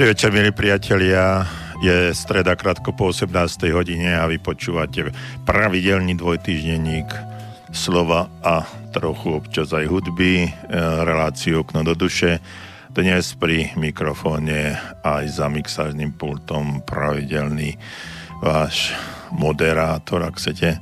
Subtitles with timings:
[0.00, 1.44] Dobrý večer, milí priatelia.
[1.84, 3.36] Je streda krátko po 18.
[3.68, 5.12] hodine a vy počúvate
[5.44, 7.04] pravidelný dvojtýždenník
[7.68, 8.64] slova a
[8.96, 10.50] trochu občas aj hudby, e,
[11.04, 12.40] reláciu okno do duše.
[12.88, 14.72] Dnes pri mikrofóne
[15.04, 17.76] aj za mixážnym pultom pravidelný
[18.40, 18.96] váš
[19.36, 20.80] moderátor, ak chcete,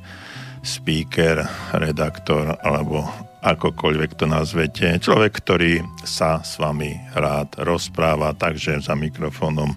[0.63, 1.43] speaker,
[1.75, 3.03] redaktor alebo
[3.39, 4.99] akokoľvek to nazvete.
[4.99, 9.71] Človek, ktorý sa s vami rád rozpráva, takže za mikrofónom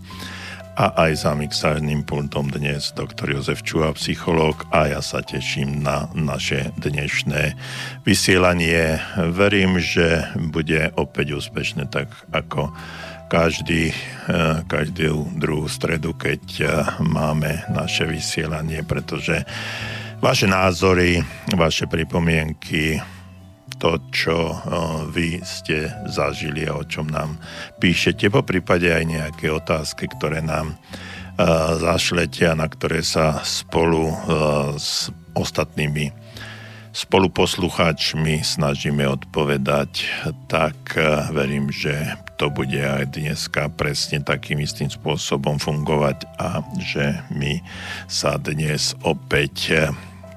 [0.72, 6.08] a aj za mixárnym pultom dnes doktor Jozef Čuha, psychológ a ja sa teším na
[6.16, 7.52] naše dnešné
[8.08, 8.96] vysielanie.
[9.36, 12.72] Verím, že bude opäť úspešné tak ako
[13.28, 16.68] každý, eh, každú druhú stredu, keď eh,
[17.04, 19.44] máme naše vysielanie, pretože
[20.24, 21.20] vaše názory,
[21.52, 22.96] vaše pripomienky,
[23.82, 24.62] to, čo
[25.10, 27.34] vy ste zažili a o čom nám
[27.82, 30.78] píšete, po prípade aj nejaké otázky, ktoré nám
[31.82, 34.14] zašlete a na ktoré sa spolu
[34.78, 36.14] s ostatnými
[36.92, 40.06] spoluposlucháčmi snažíme odpovedať,
[40.46, 40.76] tak
[41.32, 47.64] verím, že to bude aj dneska presne takým istým spôsobom fungovať a že my
[48.06, 49.88] sa dnes opäť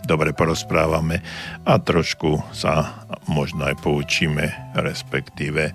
[0.06, 1.22] dobre porozprávame
[1.66, 5.74] a trošku sa možno aj poučíme, respektíve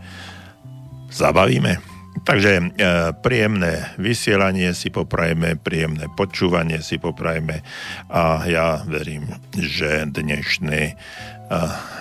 [1.10, 2.00] zabavíme.
[2.20, 2.62] Takže e,
[3.22, 7.62] príjemné vysielanie si poprajme, príjemné počúvanie si poprajme
[8.10, 10.94] a ja verím, že dnešný, e,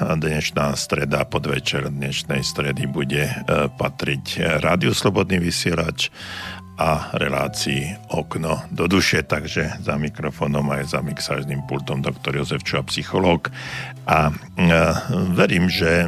[0.02, 3.34] dnešná streda, podvečer dnešnej stredy bude e,
[3.70, 6.10] patriť Rádiu Slobodný vysielač
[6.80, 12.88] a relácii Okno do duše, takže za mikrofónom aj za mixážnym pultom doktor Jozef Čuha,
[12.88, 13.52] psychológ.
[14.08, 14.34] A e,
[15.36, 16.08] verím, že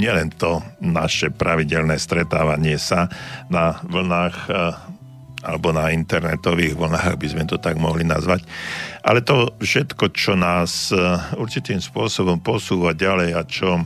[0.00, 3.12] nielen to naše pravidelné stretávanie sa
[3.52, 4.52] na vlnách e,
[5.44, 8.42] alebo na internetových vlnách, aby sme to tak mohli nazvať.
[9.04, 10.96] Ale to všetko, čo nás e,
[11.36, 13.84] určitým spôsobom posúva ďalej a čo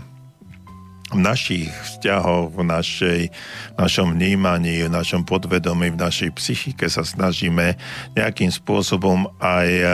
[1.19, 3.21] našich vzťahoch, v našej,
[3.75, 7.77] v našom vnímaní, v našom podvedomí, v našej psychike sa snažíme
[8.17, 9.87] nejakým spôsobom aj e,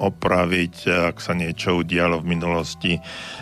[0.00, 0.74] opraviť,
[1.12, 2.92] ak sa niečo udialo v minulosti,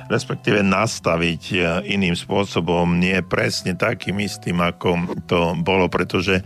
[0.06, 1.56] respektíve nastaviť e,
[1.94, 6.42] iným spôsobom, nie presne takým istým, ako to bolo, pretože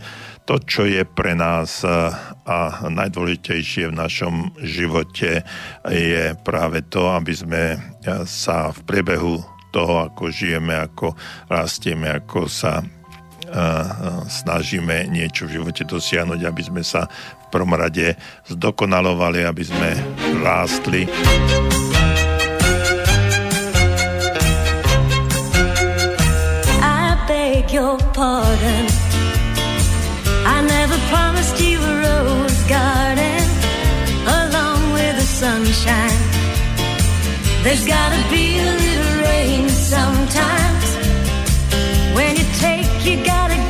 [0.49, 2.57] to, čo je pre nás a
[2.89, 5.45] najdôležitejšie v našom živote,
[5.85, 7.63] je práve to, aby sme
[8.25, 11.13] sa v priebehu toho, ako žijeme, ako
[11.49, 12.81] rastieme, ako sa
[14.29, 18.13] snažíme niečo v živote dosiahnuť, aby sme sa v prvom rade
[18.45, 19.89] zdokonalovali, aby sme
[20.45, 21.09] rástli.
[27.69, 28.85] Your pardon
[30.41, 30.57] a
[32.01, 32.73] rose
[37.61, 39.08] There's gotta be a
[39.69, 40.95] sometimes.
[42.13, 43.68] When you take, you gotta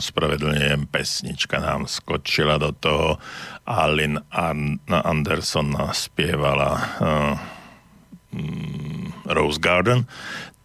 [0.00, 3.20] ospravedlňujem, pesnička nám skočila do toho.
[3.68, 4.18] Alin
[4.88, 7.36] Anderson spievala uh,
[9.28, 10.08] Rose Garden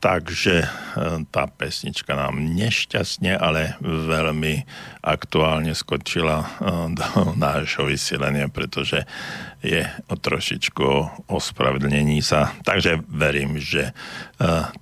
[0.05, 0.67] takže e,
[1.33, 4.61] tá pesnička nám nešťastne, ale veľmi
[5.01, 6.47] aktuálne skočila e,
[6.93, 9.01] do nášho vysielania, pretože
[9.65, 10.85] je o trošičku
[11.25, 12.53] ospravedlnení sa.
[12.61, 13.97] Takže verím, že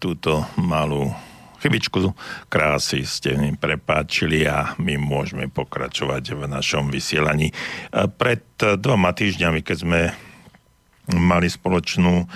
[0.04, 1.16] túto malú
[1.64, 2.12] chybičku
[2.52, 7.56] krásy ste mi prepáčili a my môžeme pokračovať v našom vysielaní.
[8.20, 8.44] Pred
[8.84, 10.02] dvoma týždňami, keď sme
[11.16, 12.28] mali spoločnú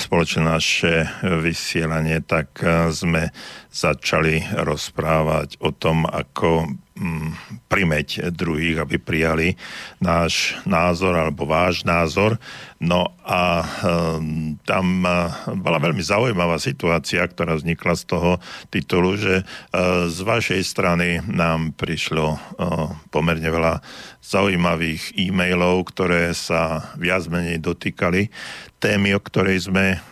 [0.00, 2.56] spoločné naše vysielanie, tak
[2.88, 3.28] sme
[3.68, 6.72] začali rozprávať o tom, ako
[7.68, 9.48] primeť druhých, aby prijali
[10.00, 12.40] náš názor alebo váš názor.
[12.80, 18.30] No a um, tam uh, bola veľmi zaujímavá situácia, ktorá vznikla z toho
[18.68, 23.80] titulu, že uh, z vašej strany nám prišlo uh, pomerne veľa
[24.20, 28.28] zaujímavých e-mailov, ktoré sa viac menej dotýkali
[28.76, 30.02] témy, o ktorej sme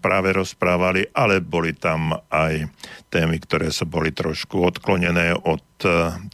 [0.00, 2.70] práve rozprávali, ale boli tam aj
[3.12, 5.60] témy, ktoré sa boli trošku odklonené od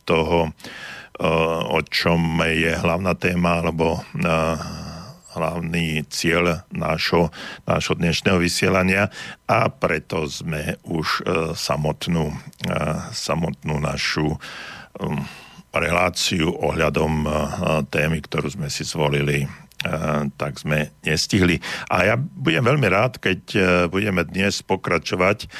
[0.05, 1.25] toho, eh,
[1.67, 4.57] o čom je hlavná téma, alebo eh,
[5.33, 7.33] hlavný cieľ nášho,
[7.65, 9.09] nášho dnešného vysielania.
[9.49, 11.25] A preto sme už
[11.57, 12.37] samotnú,
[13.17, 14.37] samotnú našu
[15.73, 17.25] reláciu ohľadom
[17.89, 19.49] témy, ktorú sme si zvolili
[20.39, 21.59] tak sme nestihli.
[21.91, 23.41] A ja budem veľmi rád, keď
[23.91, 25.51] budeme dnes pokračovať.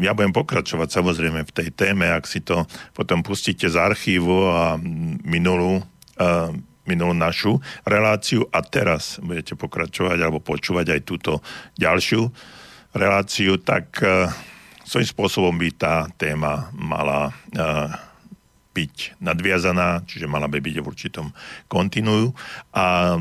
[0.00, 4.78] Ja budem pokračovať samozrejme v tej téme, ak si to potom pustíte z archívu a
[5.26, 5.82] minulú,
[6.86, 8.46] minulú našu reláciu.
[8.50, 11.32] A teraz budete pokračovať alebo počúvať aj túto
[11.78, 12.26] ďalšiu
[12.90, 14.02] reláciu, tak
[14.82, 17.30] svojím spôsobom by tá téma mala
[18.80, 21.28] byť nadviazaná, čiže mala by byť v určitom
[21.68, 22.32] kontinuu
[22.72, 23.20] a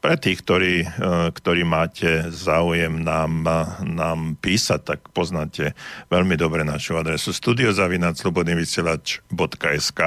[0.00, 0.88] pre tých, ktorí, e,
[1.28, 3.44] ktorí máte záujem nám,
[3.84, 5.76] nám písať, tak poznáte
[6.08, 10.00] veľmi dobre našu adresu studiozavinac.slobodnyvysielač.sk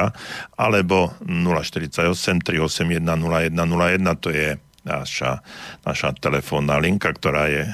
[0.58, 5.40] alebo 048 381 0101, to je naša,
[5.88, 7.72] naša telefónna linka, ktorá je e,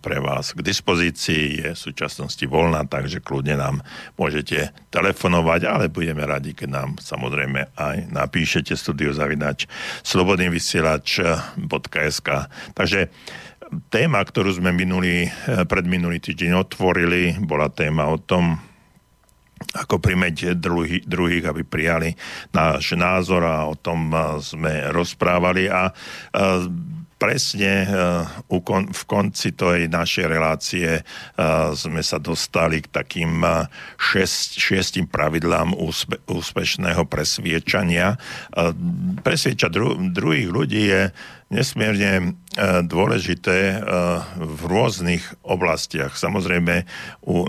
[0.00, 3.84] pre vás k dispozícii, je v súčasnosti voľná, takže kľudne nám
[4.16, 9.68] môžete telefonovať, ale budeme radi, keď nám samozrejme aj napíšete studiozavinač
[10.02, 12.28] slobodnyvysielač.sk
[12.72, 13.12] Takže
[13.92, 15.30] téma, ktorú sme minulý, e,
[15.68, 18.56] pred minulý týždeň otvorili, bola téma o tom,
[19.56, 22.12] ako primeť druhý, druhých, aby prijali
[22.52, 24.12] náš názor a o tom
[24.44, 25.88] sme rozprávali a
[27.16, 27.88] presne
[28.68, 31.00] v konci tej našej relácie
[31.72, 33.40] sme sa dostali k takým
[33.96, 38.20] šest, šiestim pravidlám úspe, úspešného presviečania.
[39.24, 41.02] Presviečať dru, druhých ľudí je
[41.46, 42.24] nesmierne e,
[42.82, 43.78] dôležité e,
[44.34, 46.18] v rôznych oblastiach.
[46.18, 46.82] Samozrejme,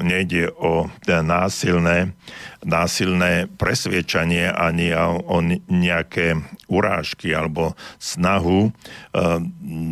[0.06, 2.14] nejde o násilné,
[2.62, 6.38] násilné presviečanie ani o nejaké
[6.70, 8.72] urážky alebo snahu e,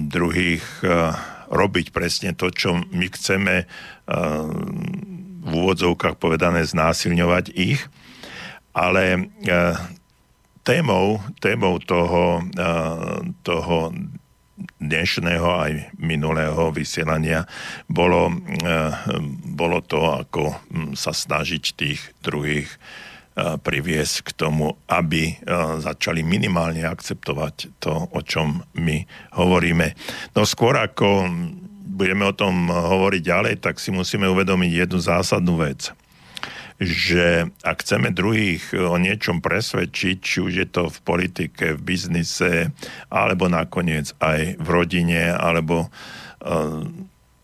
[0.09, 0.65] druhých
[1.45, 3.69] robiť presne to, čo my chceme
[5.45, 7.85] v úvodzovkách povedané znásilňovať ich,
[8.73, 9.29] ale
[10.65, 12.41] témou, témou toho,
[13.45, 13.93] toho
[14.81, 17.45] dnešného aj minulého vysielania
[17.85, 18.33] bolo,
[19.45, 20.57] bolo to, ako
[20.97, 22.67] sa snažiť tých druhých
[23.35, 25.37] priviesť k tomu, aby
[25.83, 29.05] začali minimálne akceptovať to, o čom my
[29.37, 29.91] hovoríme.
[30.33, 31.29] No skôr ako
[31.83, 35.91] budeme o tom hovoriť ďalej, tak si musíme uvedomiť jednu zásadnú vec–
[36.75, 42.75] že ak chceme druhých o niečom presvedčiť, či už je to v politike, v biznise,
[43.07, 46.83] alebo nakoniec aj v rodine, alebo uh,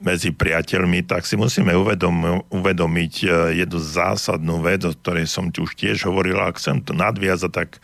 [0.03, 5.63] medzi priateľmi, tak si musíme uvedom, uvedomiť uh, jednu zásadnú vec, o ktorej som tu
[5.63, 7.79] už tiež hovoril, ak chcem to nadviazať, tak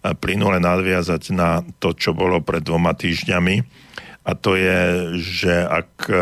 [0.00, 3.84] plynule nadviazať na to, čo bolo pred dvoma týždňami
[4.26, 4.80] a to je,
[5.22, 6.18] že ak eh,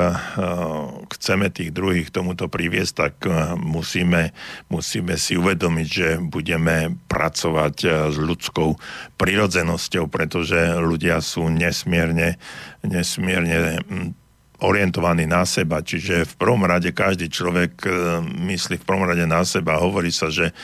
[1.08, 4.36] chceme tých druhých tomuto priviesť, tak eh, musíme,
[4.68, 8.76] musíme si uvedomiť, že budeme pracovať eh, s ľudskou
[9.16, 12.36] prirodzenosťou, pretože ľudia sú nesmierne,
[12.84, 14.12] nesmierne hm,
[14.60, 15.80] orientovaní na seba.
[15.80, 17.84] Čiže v prvom rade každý človek
[18.22, 19.82] myslí v prvom rade na seba.
[19.82, 20.56] Hovorí sa, že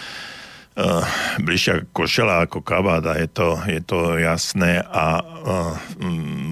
[0.76, 1.02] uh,
[1.42, 5.74] bližšia košela ako kabáda, je to, je to jasné a uh,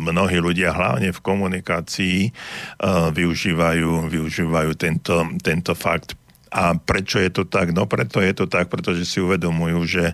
[0.09, 7.45] mnohí ľudia hlavne v komunikácii uh, využívajú, využívajú tento, tento fakt a prečo je to
[7.45, 7.77] tak?
[7.77, 10.05] No preto je to tak, pretože si uvedomujú, že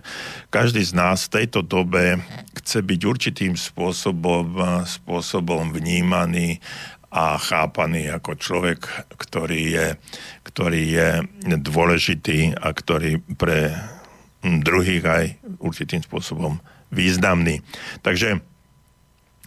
[0.51, 2.19] každý z nás v tejto dobe
[2.59, 6.59] chce byť určitým spôsobom, spôsobom vnímaný
[7.15, 8.83] a chápaný ako človek,
[9.15, 9.87] ktorý je,
[10.43, 11.09] ktorý je
[11.55, 13.71] dôležitý a ktorý pre
[14.61, 15.25] druhých aj
[15.59, 16.61] určitým spôsobom
[16.93, 17.65] významný.
[18.05, 18.39] Takže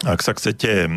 [0.07, 0.91] ak sa chcete, e,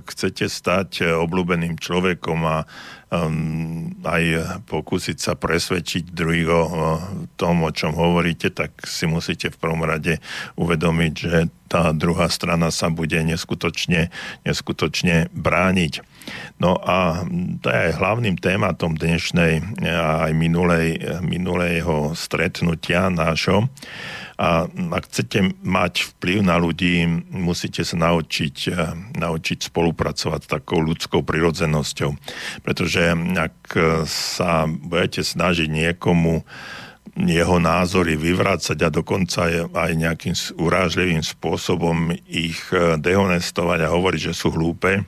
[0.00, 2.64] chcete stať obľúbeným človekom a
[3.12, 4.24] um, aj
[4.64, 6.90] pokúsiť sa presvedčiť druhého o
[7.36, 10.22] tom, o čom hovoríte, tak si musíte v prvom rade
[10.56, 14.08] uvedomiť, že tá druhá strana sa bude neskutočne,
[14.46, 16.00] neskutočne brániť.
[16.60, 17.24] No a
[17.64, 23.72] to je hlavným tématom dnešnej a aj minulej, minulého stretnutia nášho.
[24.40, 30.80] A ak chcete mať vplyv na ľudí, musíte sa naučiť, eh, naučiť spolupracovať s takou
[30.80, 32.16] ľudskou prirodzenosťou.
[32.64, 33.56] Pretože ak
[34.08, 36.40] sa budete snažiť niekomu
[37.20, 44.34] jeho názory vyvrácať a dokonca aj nejakým urážlivým spôsobom ich eh, dehonestovať a hovoriť, že
[44.40, 45.04] sú hlúpe,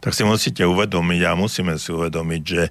[0.00, 2.70] tak si musíte uvedomiť a musíme si uvedomiť, že e,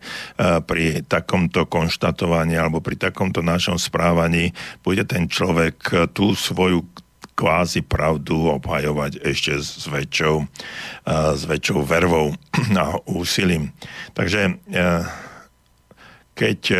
[0.63, 6.85] pri takomto konštatovaní alebo pri takomto našom správaní bude ten človek e, tú svoju
[7.35, 10.45] kvázi pravdu obhajovať ešte s väčšou, e,
[11.35, 12.31] s väčšou vervou
[12.81, 13.75] a úsilím.
[14.15, 14.55] Takže
[16.35, 16.77] keď e,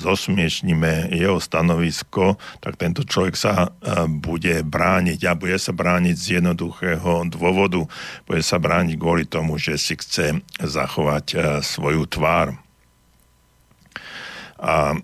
[0.00, 6.26] zosmiešnime jeho stanovisko, tak tento človek sa e, bude brániť a bude sa brániť z
[6.40, 7.84] jednoduchého dôvodu.
[8.24, 12.56] Bude sa brániť kvôli tomu, že si chce zachovať e, svoju tvár.
[14.56, 14.96] A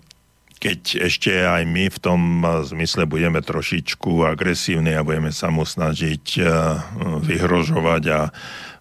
[0.57, 2.21] keď ešte aj my v tom
[2.65, 6.37] zmysle budeme trošičku agresívni a budeme sa mu snažiť
[7.25, 8.21] vyhrožovať a,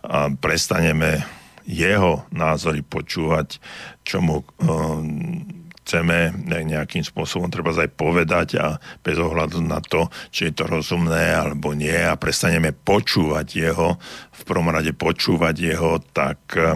[0.04, 1.24] a prestaneme
[1.70, 3.62] jeho názory počúvať,
[4.02, 5.46] čo mu um,
[5.86, 11.34] chceme nejakým spôsobom treba aj povedať a bez ohľadu na to, či je to rozumné
[11.34, 13.98] alebo nie a prestaneme počúvať jeho,
[14.34, 16.74] v prvom rade počúvať jeho, tak, uh,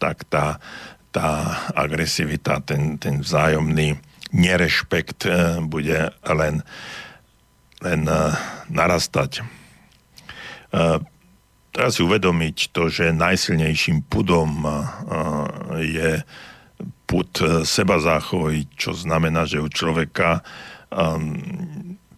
[0.00, 0.56] tak tá,
[1.12, 1.28] tá
[1.76, 4.00] agresivita, ten, ten vzájomný
[4.32, 6.64] nerešpekt uh, bude len,
[7.84, 8.00] len
[8.68, 9.44] narastať
[11.72, 14.66] treba si uvedomiť to, že najsilnejším pudom
[15.78, 16.22] je
[17.08, 20.44] put e, seba záchovy, čo znamená, že u človeka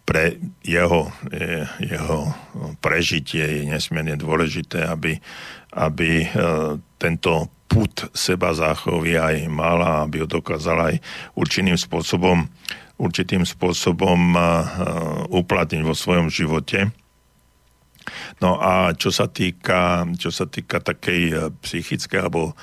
[0.03, 2.19] pre jeho, e, jeho
[2.83, 5.15] prežitie je nesmierne dôležité, aby,
[5.71, 6.27] aby e,
[6.99, 10.95] tento put seba záchovy aj mala, aby ho dokázal aj
[11.39, 12.43] určitým spôsobom,
[12.99, 14.35] určitým spôsobom
[15.31, 16.91] uplatniť vo svojom živote.
[18.41, 22.57] No a čo sa týka, čo sa týka takej eh, psychickej alebo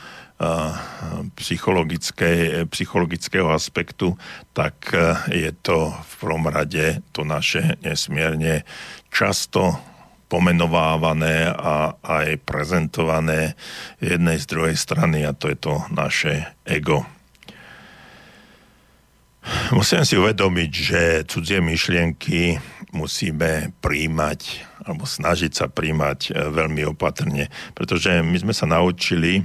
[1.35, 4.15] psychologickej, psychologického aspektu,
[4.55, 8.63] tak uh, je to v prvom rade to naše nesmierne
[9.11, 9.75] často
[10.31, 13.59] pomenovávané a aj prezentované
[13.99, 17.03] jednej z druhej strany a to je to naše ego.
[19.73, 22.61] Musím si uvedomiť, že cudzie myšlienky
[22.93, 29.43] musíme príjmať alebo snažiť sa príjmať e, veľmi opatrne, pretože my sme sa naučili e,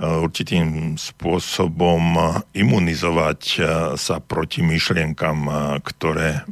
[0.00, 2.16] určitým spôsobom
[2.56, 3.58] imunizovať e,
[4.00, 5.46] sa proti myšlienkam,
[5.84, 6.48] ktoré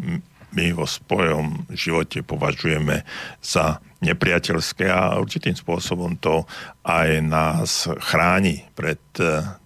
[0.55, 3.03] my vo svojom živote považujeme
[3.41, 6.45] za nepriateľské a určitým spôsobom to
[6.85, 9.01] aj nás chráni pred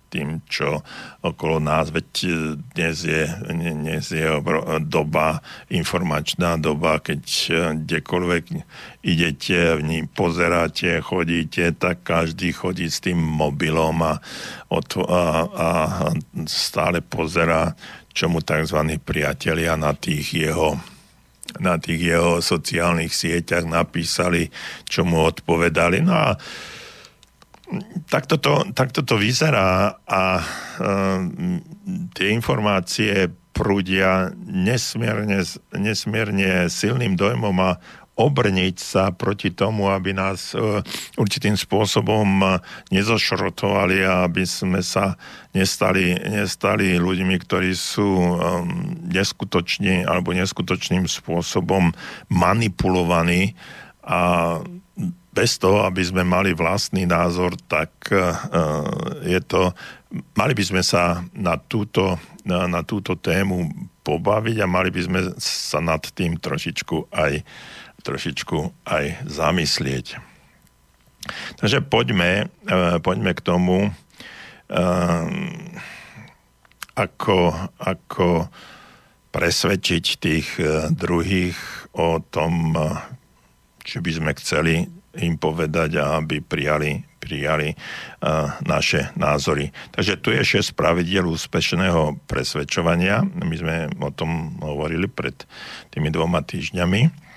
[0.08, 0.80] tým, čo
[1.20, 2.28] okolo nás, veď e,
[2.74, 3.22] dnes je,
[3.52, 4.26] dnes je
[4.88, 7.50] doba, informačná doba, keď e,
[7.84, 8.44] kdekoľvek
[9.04, 14.18] idete, v ní pozeráte, chodíte, tak každý chodí s tým mobilom a,
[14.72, 15.68] a, a
[16.48, 17.76] stále pozerá,
[18.16, 18.98] čo mu tzv.
[19.04, 20.80] priatelia na tých jeho
[21.56, 24.52] na tých jeho sociálnych sieťach napísali,
[24.84, 26.04] čo mu odpovedali.
[26.04, 26.36] No a
[28.08, 31.20] takto to, takto to vyzerá a uh,
[32.16, 35.42] tie informácie prúdia nesmierne,
[35.74, 37.76] nesmierne silným dojmom a
[38.18, 40.82] obrniť sa proti tomu, aby nás uh,
[41.14, 42.58] určitým spôsobom
[42.90, 45.14] nezošrotovali a aby sme sa
[45.54, 48.36] nestali, nestali ľuďmi, ktorí sú um,
[49.06, 51.94] neskutočne alebo neskutočným spôsobom
[52.26, 53.54] manipulovaní.
[54.02, 54.58] A
[55.38, 58.18] bez toho, aby sme mali vlastný názor, tak eh,
[59.22, 59.70] je to,
[60.34, 63.70] mali by sme sa na túto, na, túto tému
[64.02, 67.46] pobaviť a mali by sme sa nad tým trošičku aj,
[68.02, 70.18] trošičku aj zamyslieť.
[71.60, 72.48] Takže poďme,
[73.04, 73.92] poďme k tomu,
[76.96, 77.38] ako,
[77.76, 78.48] ako
[79.28, 80.48] presvedčiť tých
[80.96, 81.58] druhých
[81.92, 82.72] o tom,
[83.84, 89.74] či by sme chceli im povedať, aby prijali, prijali uh, naše názory.
[89.90, 93.26] Takže tu je 6 pravidiel úspešného presvedčovania.
[93.26, 95.34] My sme o tom hovorili pred
[95.90, 97.28] tými dvoma týždňami.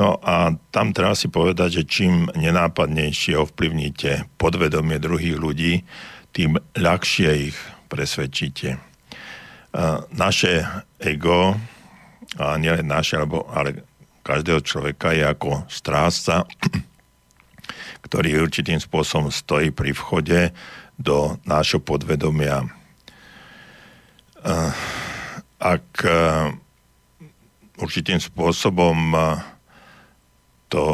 [0.00, 5.84] No a tam treba si povedať, že čím nenápadnejšie ovplyvníte podvedomie druhých ľudí,
[6.32, 7.58] tým ľahšie ich
[7.92, 8.80] presvedčíte.
[10.16, 10.64] Naše
[10.96, 11.60] ego,
[12.40, 13.20] a nielen naše,
[13.52, 13.84] ale
[14.24, 16.48] každého človeka je ako strážca,
[18.02, 20.50] ktorý určitým spôsobom stojí pri vchode
[20.98, 22.66] do nášho podvedomia.
[25.62, 25.86] Ak
[27.78, 29.14] určitým spôsobom
[30.72, 30.84] to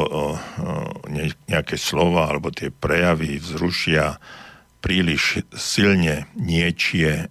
[1.47, 4.19] nejaké slova alebo tie prejavy vzrušia
[4.79, 7.27] príliš silne niečie,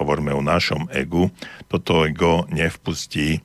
[0.00, 1.28] hovoríme o našom egu,
[1.68, 3.44] toto ego nevpustí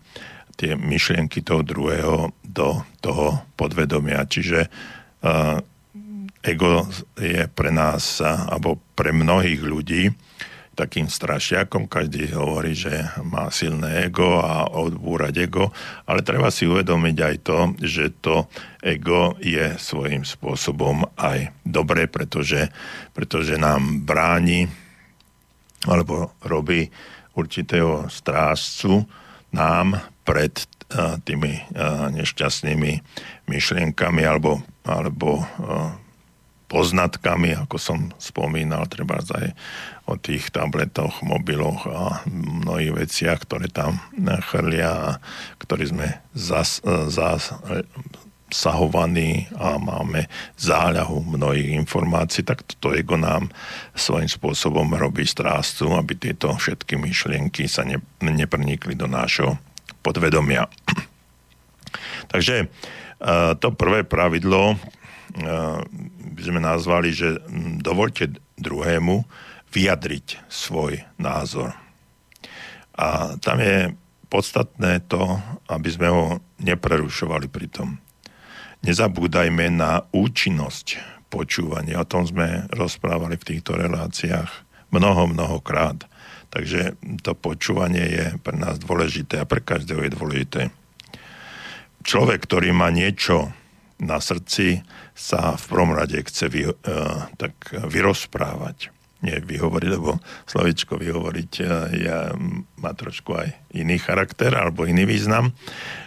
[0.56, 4.24] tie myšlienky toho druhého do toho podvedomia.
[4.24, 4.72] Čiže
[6.46, 6.86] ego
[7.18, 10.04] je pre nás, alebo pre mnohých ľudí,
[10.76, 11.88] takým strašiakom.
[11.88, 15.72] Každý hovorí, že má silné ego a odbúrať ego,
[16.04, 18.52] ale treba si uvedomiť aj to, že to
[18.84, 22.68] ego je svojím spôsobom aj dobré, pretože,
[23.16, 24.68] pretože nám bráni
[25.88, 26.92] alebo robí
[27.40, 29.08] určitého strážcu
[29.56, 30.60] nám pred
[31.24, 31.72] tými
[32.20, 32.92] nešťastnými
[33.48, 35.44] myšlienkami alebo, alebo
[36.66, 39.54] poznatkami, ako som spomínal, treba aj
[40.10, 44.02] o tých tabletoch, mobiloch a mnohých veciach, ktoré tam
[44.50, 45.10] chrlia a
[45.62, 47.54] ktorí sme zas, zas,
[48.56, 53.52] zasahovaní a máme záľahu mnohých informácií, tak toto ego nám
[53.98, 59.60] svojím spôsobom robí strástu, aby tieto všetky myšlienky sa ne, neprnikli do nášho
[60.06, 60.72] podvedomia.
[62.32, 62.70] Takže
[63.58, 64.78] to prvé pravidlo
[66.36, 67.42] by sme nazvali, že
[67.82, 69.26] dovolte druhému
[69.74, 71.74] vyjadriť svoj názor.
[72.96, 73.92] A tam je
[74.32, 76.24] podstatné to, aby sme ho
[76.64, 78.00] neprerušovali pri tom.
[78.86, 82.00] Nezabúdajme na účinnosť počúvania.
[82.00, 84.48] O tom sme rozprávali v týchto reláciách
[84.94, 86.08] mnoho, mnohokrát.
[86.54, 90.62] Takže to počúvanie je pre nás dôležité a pre každého je dôležité.
[92.06, 93.50] Človek, ktorý má niečo
[93.98, 94.86] na srdci,
[95.18, 96.76] sa v prvom rade chce vy, uh,
[97.42, 98.94] tak vyrozprávať.
[99.26, 102.30] Nie vyhovoriť, lebo slovičko vyhovoriť uh, ja,
[102.78, 105.58] má trošku aj iný charakter alebo iný význam,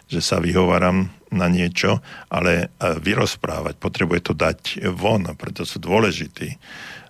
[0.07, 1.99] že sa vyhováram na niečo,
[2.31, 6.49] ale uh, vyrozprávať, potrebuje to dať von, preto sú dôležití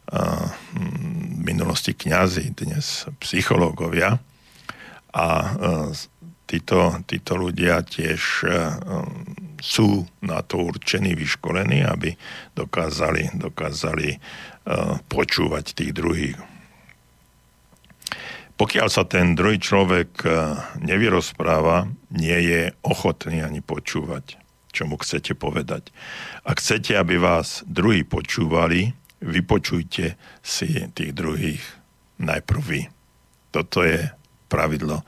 [0.08, 4.16] v minulosti kňazi, dnes psychológovia.
[5.18, 5.50] A
[6.46, 8.46] títo, títo ľudia tiež
[9.58, 12.14] sú na to určení, vyškolení, aby
[12.54, 14.22] dokázali, dokázali
[15.10, 16.38] počúvať tých druhých.
[18.58, 20.22] Pokiaľ sa ten druhý človek
[20.82, 24.38] nevyrozpráva, nie je ochotný ani počúvať,
[24.70, 25.90] čo mu chcete povedať.
[26.46, 31.62] Ak chcete, aby vás druhí počúvali, vypočujte si tých druhých
[32.18, 32.80] najprv vy.
[33.54, 34.10] Toto je
[34.48, 35.04] pravidlo,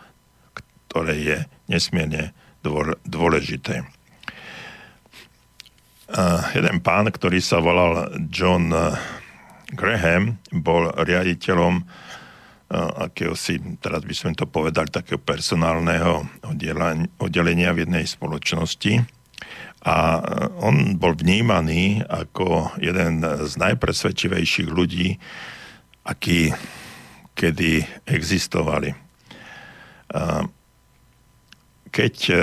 [0.88, 2.36] ktoré je nesmierne
[3.08, 3.82] dôležité.
[6.52, 8.74] Jeden pán, ktorý sa volal John
[9.70, 16.26] Graham, bol riaditeľom uh, si, teraz by sme to povedali, takého personálneho
[17.18, 19.02] oddelenia v jednej spoločnosti
[19.80, 19.96] a
[20.60, 25.16] on bol vnímaný ako jeden z najpresvedčivejších ľudí,
[26.04, 26.52] akí
[27.32, 29.09] kedy existovali.
[31.90, 32.34] Keď e,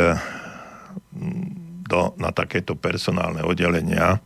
[1.88, 4.19] do, na takéto personálne oddelenia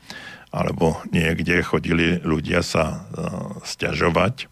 [0.51, 2.97] alebo niekde chodili ľudia sa e,
[3.65, 4.47] stiažovať, e,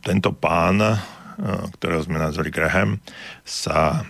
[0.00, 0.80] tento pán
[1.42, 3.00] ktorého sme nazvali Graham,
[3.42, 4.04] sa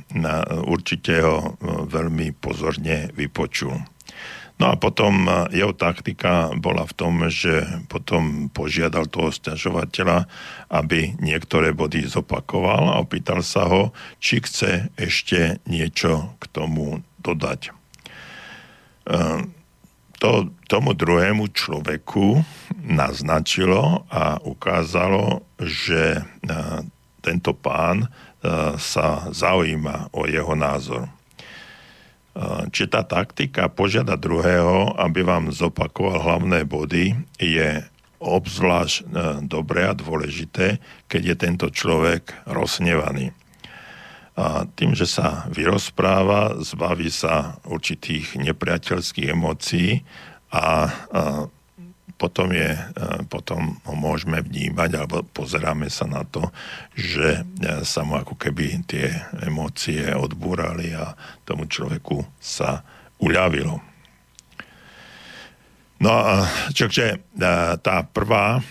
[0.67, 1.55] určite ho
[1.87, 3.79] veľmi pozorne vypočul.
[4.63, 10.31] No a potom jeho taktika bola v tom, že potom požiadal toho stiažovateľa,
[10.71, 13.91] aby niektoré body zopakoval a opýtal sa ho,
[14.23, 17.75] či chce ešte niečo k tomu dodať.
[20.23, 20.31] to
[20.71, 22.47] tomu druhému človeku
[22.87, 26.23] naznačilo a ukázalo, že
[27.19, 28.07] tento pán
[28.79, 31.11] sa zaujíma o jeho názor.
[32.73, 37.85] Či tá taktika požiada druhého, aby vám zopakoval hlavné body, je
[38.23, 39.05] obzvlášť e,
[39.45, 40.79] dobré a dôležité,
[41.11, 43.35] keď je tento človek rozsnevaný.
[44.33, 50.01] A tým, že sa vyrozpráva, zbaví sa určitých nepriateľských emócií
[50.49, 50.67] a, a
[52.23, 52.71] potom, je,
[53.27, 56.55] potom ho môžeme vnímať alebo pozeráme sa na to,
[56.95, 57.43] že
[57.83, 59.11] sa mu ako keby tie
[59.43, 62.87] emócie odbúrali a tomu človeku sa
[63.19, 63.83] uľavilo.
[65.99, 67.27] No a čože
[67.83, 68.63] tá prvá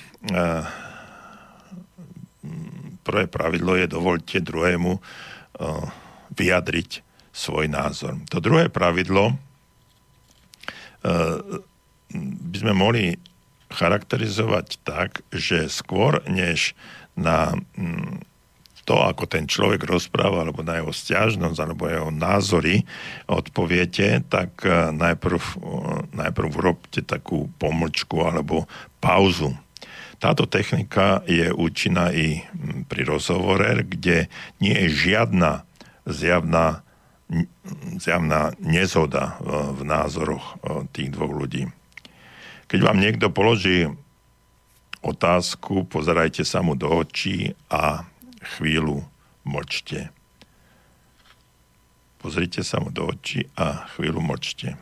[3.03, 4.95] prvé pravidlo je dovolte druhému
[6.31, 6.89] vyjadriť
[7.35, 8.15] svoj názor.
[8.31, 9.35] To druhé pravidlo
[12.11, 13.15] by sme mohli
[13.71, 16.75] charakterizovať tak, že skôr než
[17.15, 18.23] na mm,
[18.83, 22.83] to, ako ten človek rozpráva, alebo na jeho stiažnosť, alebo jeho názory
[23.29, 25.49] odpoviete, tak e, najprv, e,
[26.17, 28.65] najprv urobte takú pomlčku alebo
[28.99, 29.53] pauzu.
[30.21, 34.27] Táto technika je účinná i mm, pri rozhovore, kde
[34.59, 35.63] nie je žiadna
[36.09, 36.81] zjavná,
[38.01, 40.57] zjavná nezhoda e, v názoroch
[40.91, 41.69] tých dvoch ľudí.
[42.71, 43.83] Keď vám niekto položí
[45.03, 48.07] otázku, pozerajte sa mu do očí a
[48.55, 49.03] chvíľu
[49.43, 50.07] mlčte.
[52.23, 54.79] Pozrite sa mu do očí a chvíľu mlčte.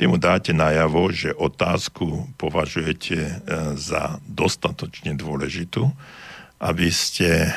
[0.00, 3.32] Ty mu dáte najavo, že otázku považujete e,
[3.76, 5.92] za dostatočne dôležitú,
[6.56, 7.50] aby ste e,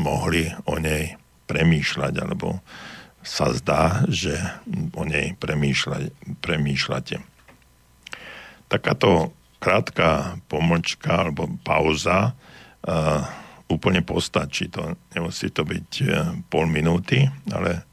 [0.00, 1.20] mohli o nej
[1.52, 2.64] premýšľať, alebo
[3.20, 4.40] sa zdá, že
[4.96, 5.36] o nej
[6.40, 7.31] premýšľate
[8.72, 13.20] takáto krátka pomlčka alebo pauza uh,
[13.68, 14.72] úplne postačí.
[14.72, 16.08] To, nemusí to byť uh,
[16.48, 17.84] pol minúty, ale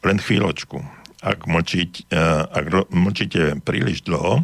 [0.00, 0.80] len chvíľočku.
[1.20, 4.40] Ak, mlčiť, uh, ak mlčíte príliš dlho,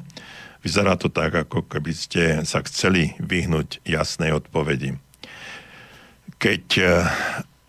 [0.61, 5.01] vyzerá to tak, ako keby ste sa chceli vyhnúť jasnej odpovedi.
[6.41, 6.67] Keď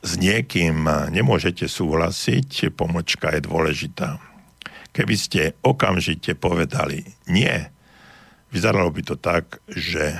[0.04, 4.20] s niekým nemôžete súhlasiť, pomlčka je dôležitá
[4.96, 7.52] Keby ste okamžite povedali nie,
[8.48, 10.18] vyzeralo by to tak, že e,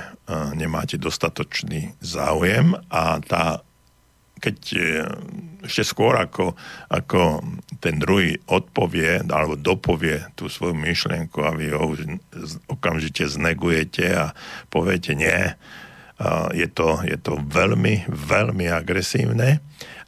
[0.52, 3.64] nemáte dostatočný záujem a tá,
[4.36, 4.80] keď e,
[5.64, 6.52] ešte skôr ako,
[6.92, 7.40] ako
[7.80, 12.20] ten druhý odpovie alebo dopovie tú svoju myšlienku a vy ho už
[12.68, 14.36] okamžite znegujete a
[14.68, 15.52] poviete nie, e,
[16.52, 19.64] je to, je to veľmi, veľmi agresívne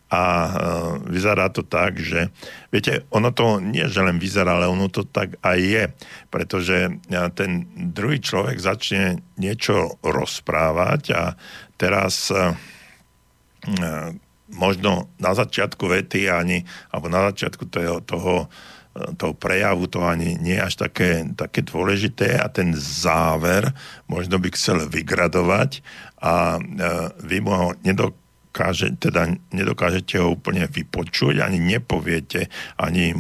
[0.09, 0.51] a e,
[1.13, 2.33] vyzerá to tak, že
[2.73, 5.85] viete, ono to nie, že len vyzerá, ale ono to tak aj je,
[6.33, 11.23] pretože e, ten druhý človek začne niečo rozprávať a
[11.77, 12.57] teraz e,
[14.49, 18.49] možno na začiatku vety ani, alebo na začiatku toho, toho,
[19.21, 23.77] toho prejavu to ani nie je až také, také dôležité a ten záver
[24.09, 25.85] možno by chcel vygradovať
[26.25, 26.57] a
[27.21, 28.28] vy mu ho nedokážete
[28.59, 33.15] dokáže, teda nedokážete ho úplne vypočuť, ani nepoviete, ani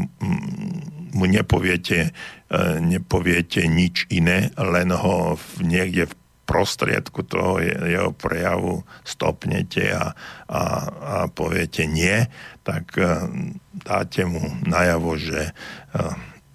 [1.14, 2.10] mu nepoviete,
[2.50, 10.10] e, nepoviete nič iné, len ho niekde v prostriedku toho jeho prejavu stopnete a,
[10.50, 12.26] a, a poviete nie,
[12.66, 13.30] tak e,
[13.78, 15.52] dáte mu najavo, že e,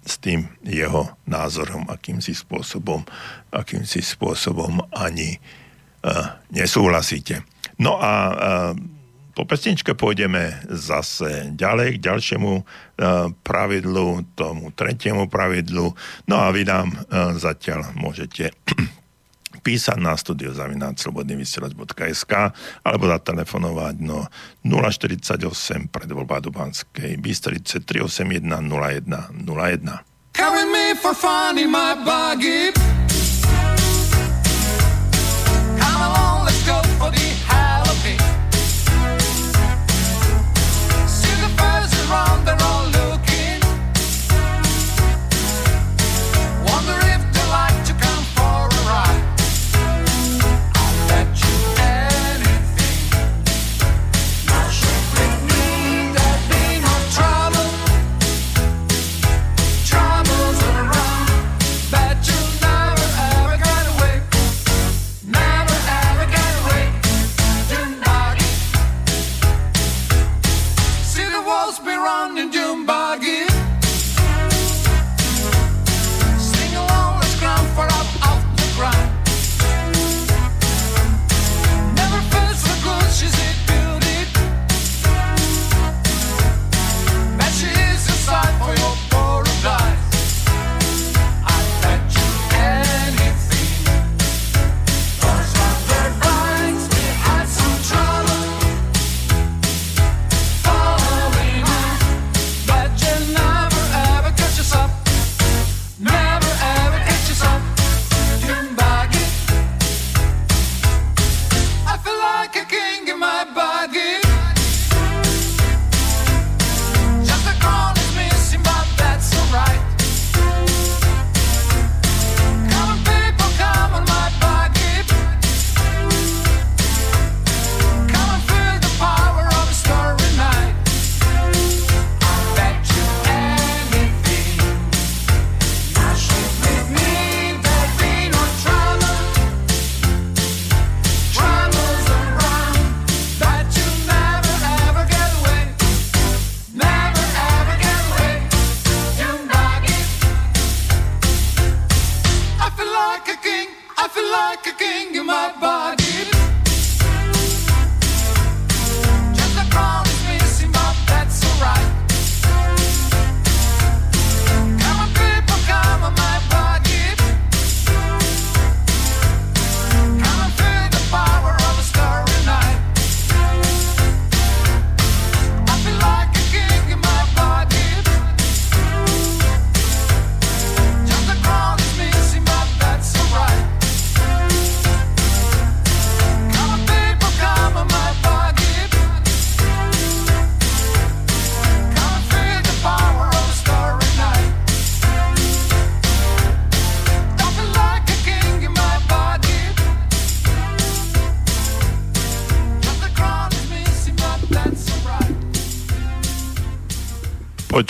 [0.04, 3.08] s tým jeho názorom, akýmsi spôsobom,
[3.48, 5.40] akýmsi spôsobom ani
[6.52, 7.40] nesúhlasíte.
[7.80, 8.12] No a
[9.34, 12.62] po pesničke pôjdeme zase ďalej k ďalšiemu
[13.42, 15.90] pravidlu, tomu tretiemu pravidlu.
[16.30, 16.94] No a vy nám
[17.34, 18.54] zatiaľ môžete
[19.66, 22.32] písať na studiozavináčslobodnyvysielač.sk
[22.86, 24.30] alebo zatelefonovať no
[24.62, 30.14] 048 pred voľba Dubanskej Bystrice 381 01 01.
[30.34, 32.70] Carry me for fun in my buggy
[42.14, 42.83] around the road.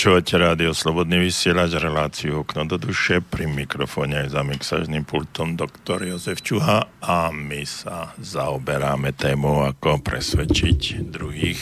[0.04, 6.04] Počúvate rádio Slobodný vysielač, reláciu Okno do duše, pri mikrofóne aj za mixažným pultom doktor
[6.04, 11.56] Jozef Čuha a my sa zaoberáme tému, ako presvedčiť druhých,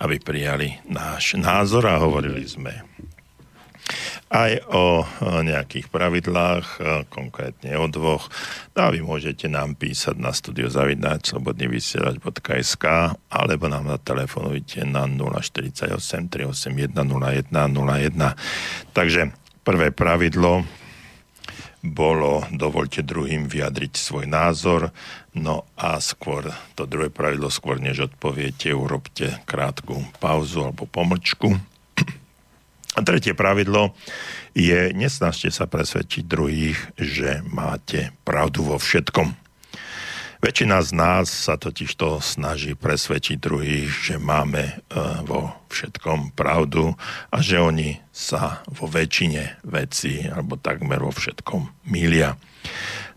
[0.00, 2.80] aby prijali náš názor a hovorili sme
[4.26, 8.26] aj o nejakých pravidlách, e, konkrétne o dvoch.
[8.74, 12.84] No a vy môžete nám písať na studiozavidnať slobodnyvysielač.sk
[13.30, 18.90] alebo nám zatelefonujte na 048 381 0101.
[18.90, 19.30] Takže
[19.62, 20.66] prvé pravidlo
[21.86, 24.90] bolo dovolte druhým vyjadriť svoj názor,
[25.38, 31.75] no a skôr, to druhé pravidlo, skôr než odpoviete, urobte krátku pauzu alebo pomlčku.
[32.96, 33.92] A tretie pravidlo
[34.56, 39.36] je, nesnažte sa presvedčiť druhých, že máte pravdu vo všetkom.
[40.40, 44.74] Väčšina z nás sa totiž to snaží presvedčiť druhých, že máme e,
[45.28, 46.96] vo všetkom pravdu
[47.32, 52.36] a že oni sa vo väčšine veci alebo takmer vo všetkom milia.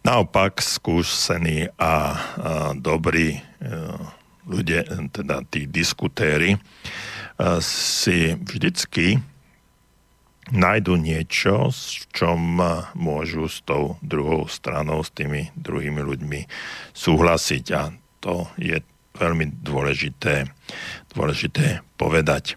[0.04, 1.96] Naopak skúsení a, a
[2.76, 3.42] dobrí e,
[4.48, 6.60] ľudia, teda tí diskutéry, e,
[7.64, 9.20] si vždycky
[10.52, 12.62] nájdu niečo, v čom
[12.98, 16.40] môžu s tou druhou stranou, s tými druhými ľuďmi
[16.94, 17.66] súhlasiť.
[17.76, 18.82] A to je
[19.20, 20.48] veľmi dôležité,
[21.14, 22.56] dôležité povedať.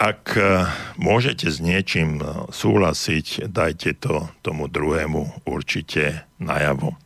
[0.00, 0.64] Ak e,
[0.96, 6.96] môžete s niečím e, súhlasiť, dajte to tomu druhému určite najavo.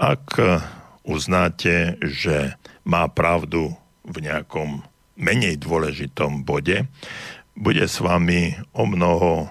[0.00, 0.56] Ak e,
[1.04, 2.56] uznáte, že
[2.88, 3.76] má pravdu
[4.08, 4.88] v nejakom
[5.20, 6.88] menej dôležitom bode,
[7.54, 9.48] bude s vami o mnoho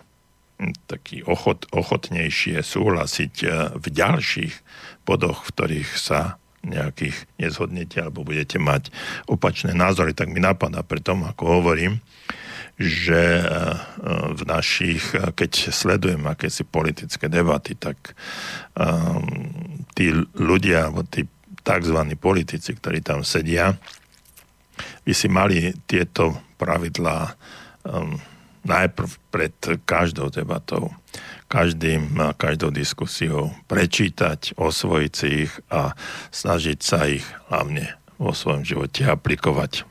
[0.59, 3.33] hm, taký ochot, ochotnejšie súhlasiť
[3.79, 4.53] v ďalších
[5.07, 8.87] bodoch, v ktorých sa nejakých nezhodnete alebo budete mať
[9.27, 11.99] opačné názory, tak mi napadá pri tom, ako hovorím,
[12.79, 13.45] že
[14.33, 18.17] v našich, keď sledujem akési politické debaty, tak
[18.73, 21.29] um, tí ľudia, alebo tí
[21.61, 21.99] tzv.
[22.17, 23.77] politici, ktorí tam sedia,
[25.05, 27.37] by si mali tieto pravidlá
[27.83, 28.19] um,
[28.63, 30.91] najprv pred každou debatou,
[31.51, 35.93] každým, každou diskusiou prečítať, osvojiť si ich a
[36.33, 39.83] snažiť sa ich hlavne vo svojom živote aplikovať.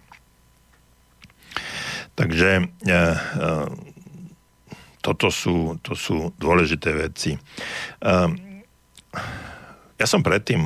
[2.12, 3.16] Takže e, e,
[5.00, 7.36] toto sú, to sú dôležité veci.
[7.36, 7.40] E,
[9.96, 10.60] ja som predtým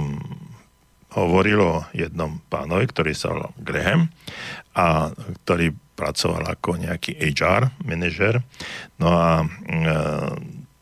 [1.17, 4.03] hovoril o jednom pánovi, ktorý sa volal Graham
[4.77, 5.11] a
[5.45, 8.45] ktorý pracoval ako nejaký HR manažer.
[9.01, 9.47] No a e,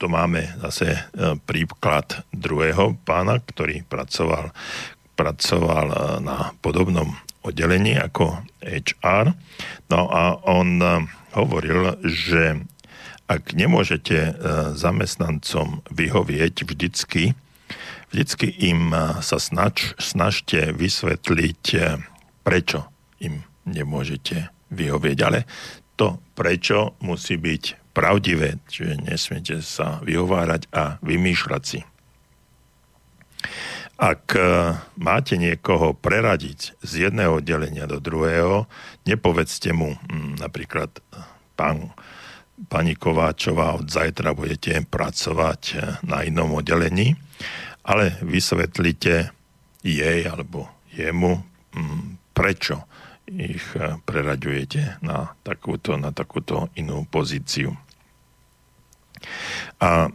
[0.03, 1.01] to máme zase e,
[1.47, 4.51] príklad druhého pána, ktorý pracoval,
[5.15, 5.97] pracoval e,
[6.27, 7.15] na podobnom
[7.47, 9.31] oddelení ako HR.
[9.95, 10.81] No a on
[11.37, 12.65] hovoril, že
[13.29, 14.33] ak nemôžete
[14.73, 17.37] zamestnancom vyhovieť vždycky,
[18.09, 21.65] vždycky im sa snaž, snažte vysvetliť,
[22.49, 22.89] prečo
[23.21, 25.19] im nemôžete vyhovieť.
[25.25, 25.47] Ale
[25.95, 31.81] to prečo musí byť pravdivé, čiže nesmiete sa vyhovárať a vymýšľať si.
[33.95, 34.43] Ak e,
[34.99, 38.67] máte niekoho preradiť z jedného oddelenia do druhého,
[39.07, 40.91] nepovedzte mu hm, napríklad
[41.55, 41.95] pán,
[42.67, 47.15] pani Kováčová od zajtra budete pracovať e, na inom oddelení,
[47.87, 49.31] ale vysvetlite
[49.87, 51.39] jej alebo jemu,
[51.79, 52.83] hm, prečo
[53.29, 57.73] ich eh, preraďujete na takúto, na takúto inú pozíciu.
[59.81, 60.15] A eh,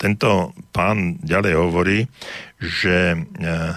[0.00, 1.98] tento pán ďalej hovorí,
[2.58, 3.72] že eh,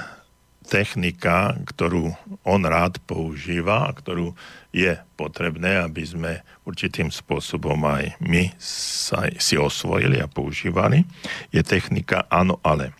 [0.65, 2.09] technika, ktorú
[2.41, 4.33] on rád používa a ktorú
[4.73, 6.31] je potrebné, aby sme
[6.65, 11.05] určitým spôsobom aj my sa, si osvojili a používali,
[11.53, 12.91] je technika áno, ale.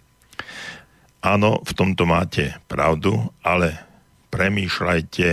[1.25, 3.94] Áno, v tomto máte pravdu, ale
[4.35, 5.29] premýšľajte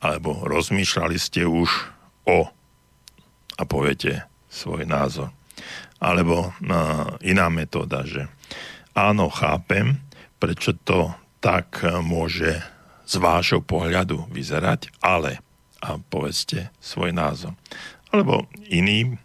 [0.00, 1.68] alebo rozmýšľali ste už
[2.24, 2.48] o
[3.54, 5.28] a poviete svoj názor.
[6.00, 6.52] Alebo uh,
[7.20, 8.28] iná metóda, že
[8.96, 10.00] áno, chápem,
[10.40, 11.12] prečo to
[11.44, 12.56] tak môže
[13.04, 15.44] z vášho pohľadu vyzerať, ale
[15.84, 17.52] a povedzte svoj názor.
[18.08, 19.20] Alebo iný,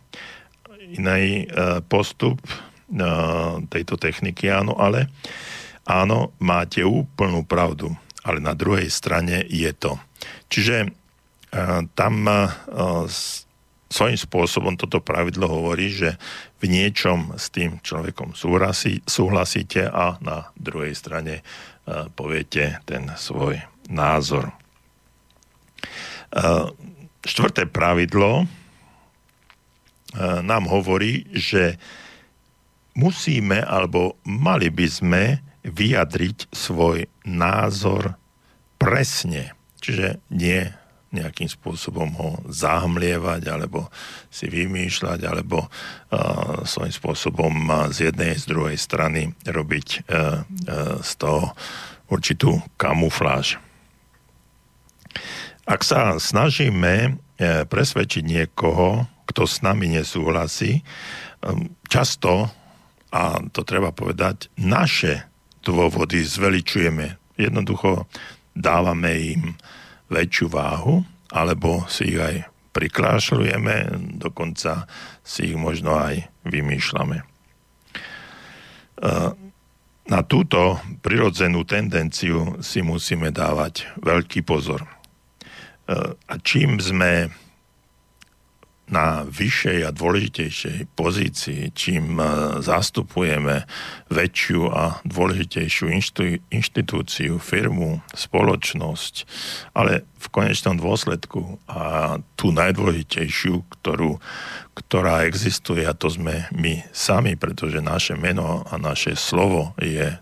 [0.91, 5.07] iný uh, postup uh, tejto techniky, áno, ale
[5.87, 9.99] áno, máte úplnú pravdu, ale na druhej strane je to.
[10.51, 12.51] Čiže uh, tam uh,
[13.89, 16.19] svojím spôsobom toto pravidlo hovorí, že
[16.61, 23.57] v niečom s tým človekom súhlasí, súhlasíte a na druhej strane uh, poviete ten svoj
[23.89, 24.53] názor.
[27.25, 28.45] Štvrté pravidlo
[30.45, 31.81] nám hovorí, že
[32.93, 38.15] musíme alebo mali by sme vyjadriť svoj názor
[38.79, 39.55] presne.
[39.79, 40.67] Čiže nie
[41.09, 43.89] nejakým spôsobom ho zahmlievať alebo
[44.29, 51.01] si vymýšľať alebo uh, svojím spôsobom uh, z jednej z druhej strany robiť uh, uh,
[51.01, 51.57] z toho
[52.09, 53.57] určitú kamufláž.
[55.69, 57.09] Ak sa snažíme e,
[57.69, 60.83] presvedčiť niekoho, kto s nami nesúhlasí, e,
[61.85, 62.49] často,
[63.13, 63.21] a
[63.53, 65.28] to treba povedať, naše
[65.63, 67.19] dôvody zveličujeme.
[67.39, 68.07] Jednoducho
[68.55, 69.43] dávame im
[70.09, 73.75] väčšiu váhu, alebo si ich aj priklášľujeme,
[74.17, 74.89] dokonca
[75.21, 77.17] si ich možno aj vymýšľame.
[77.21, 77.25] E,
[80.09, 84.99] na túto prirodzenú tendenciu si musíme dávať veľký pozor
[86.29, 87.33] a čím sme
[88.89, 92.25] na vyššej a dôležitejšej pozícii, čím e,
[92.65, 93.69] zastupujeme
[94.09, 95.93] väčšiu a dôležitejšiu
[96.49, 99.13] inštitúciu, firmu, spoločnosť,
[99.77, 104.17] ale v konečnom dôsledku a tú najdôležitejšiu, ktorú,
[104.73, 110.17] ktorá existuje, a to sme my sami, pretože naše meno a naše slovo je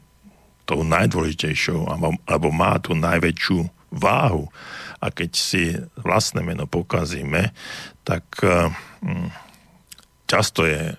[0.68, 1.88] tou najdôležitejšou,
[2.28, 4.52] alebo má tú najväčšiu váhu
[4.98, 7.54] a keď si vlastné meno pokazíme,
[8.02, 8.72] tak eh,
[9.04, 9.30] hm,
[10.26, 10.98] často je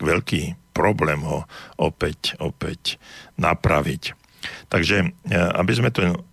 [0.00, 1.46] veľký problém ho
[1.78, 2.98] opäť, opäť
[3.38, 4.16] napraviť.
[4.72, 6.24] Takže eh, aby sme to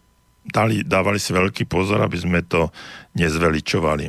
[0.47, 2.71] dali, dávali si veľký pozor, aby sme to
[3.19, 4.07] nezveličovali.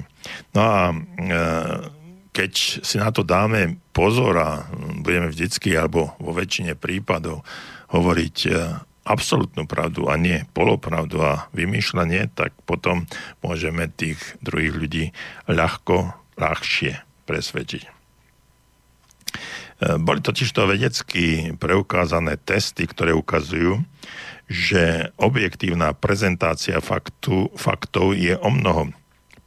[0.55, 1.77] No a eh,
[2.33, 4.65] keď si na to dáme pozor a
[5.05, 7.45] budeme vždycky alebo vo väčšine prípadov
[7.93, 8.37] hovoriť
[9.03, 13.11] absolútnu pravdu a nie polopravdu a vymýšľanie, tak potom
[13.43, 15.05] môžeme tých druhých ľudí
[15.51, 17.83] ľahko, ľahšie presvedčiť.
[17.87, 17.91] E,
[19.99, 23.83] boli totiž to vedecky preukázané testy, ktoré ukazujú,
[24.47, 28.95] že objektívna prezentácia faktu, faktov je o mnoho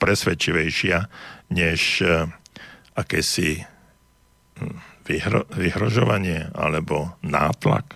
[0.02, 1.08] presvedčivejšia
[1.56, 2.28] než e,
[3.00, 3.64] akési
[4.60, 4.76] hm,
[5.08, 7.96] vyhro, vyhrožovanie alebo nátlak.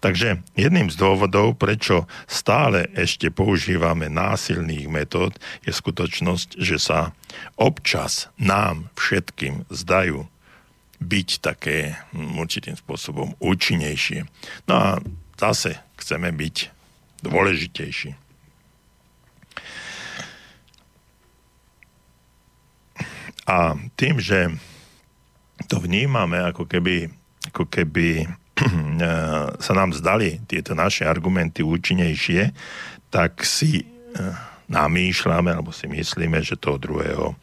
[0.00, 7.12] Takže jedným z dôvodov, prečo stále ešte používame násilných metód, je skutočnosť, že sa
[7.60, 10.24] občas nám všetkým zdajú
[11.00, 14.24] byť také hm, určitým spôsobom účinnejšie.
[14.68, 14.88] No a
[15.36, 16.56] zase chceme byť
[17.20, 18.16] dôležitejší.
[23.50, 24.48] A tým, že
[25.66, 27.10] to vnímame ako keby,
[27.50, 28.30] ako keby
[29.66, 32.52] sa nám zdali tieto naše argumenty účinnejšie,
[33.10, 34.34] tak si eh,
[34.70, 37.34] namýšľame alebo si myslíme, že toho druhého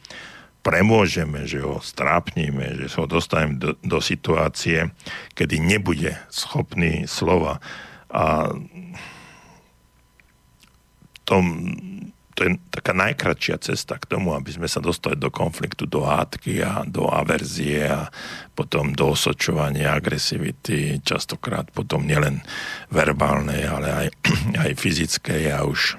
[0.64, 4.92] premôžeme, že ho strápnime, že ho dostaneme do, do situácie,
[5.32, 7.64] kedy nebude schopný slova.
[8.12, 8.52] A
[11.28, 11.44] tom
[12.38, 16.62] to je taká najkračšia cesta k tomu, aby sme sa dostali do konfliktu, do hádky
[16.62, 18.14] a do averzie a
[18.54, 22.46] potom do osočovania, agresivity, častokrát potom nielen
[22.94, 24.08] verbálnej, ale aj,
[24.70, 25.98] aj fyzickej a už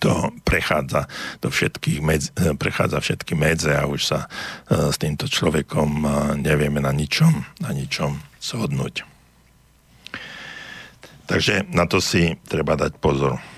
[0.00, 1.04] to prechádza
[1.44, 6.08] do všetkých medz, prechádza všetky medze a už sa e, s týmto človekom e,
[6.40, 9.04] nevieme na ničom, na ničom shodnúť.
[11.28, 13.57] Takže na to si treba dať pozor.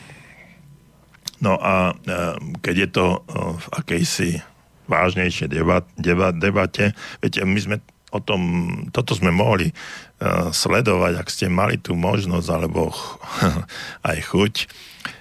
[1.41, 2.15] No a e,
[2.61, 3.19] keď je to e,
[3.57, 4.31] v akejsi
[4.91, 7.77] vážnejšej debat, debat, debate, viete, my sme
[8.11, 8.43] o tom,
[8.91, 12.91] toto sme mohli uh, sledovať, ak ste mali tú možnosť alebo
[14.11, 14.55] aj chuť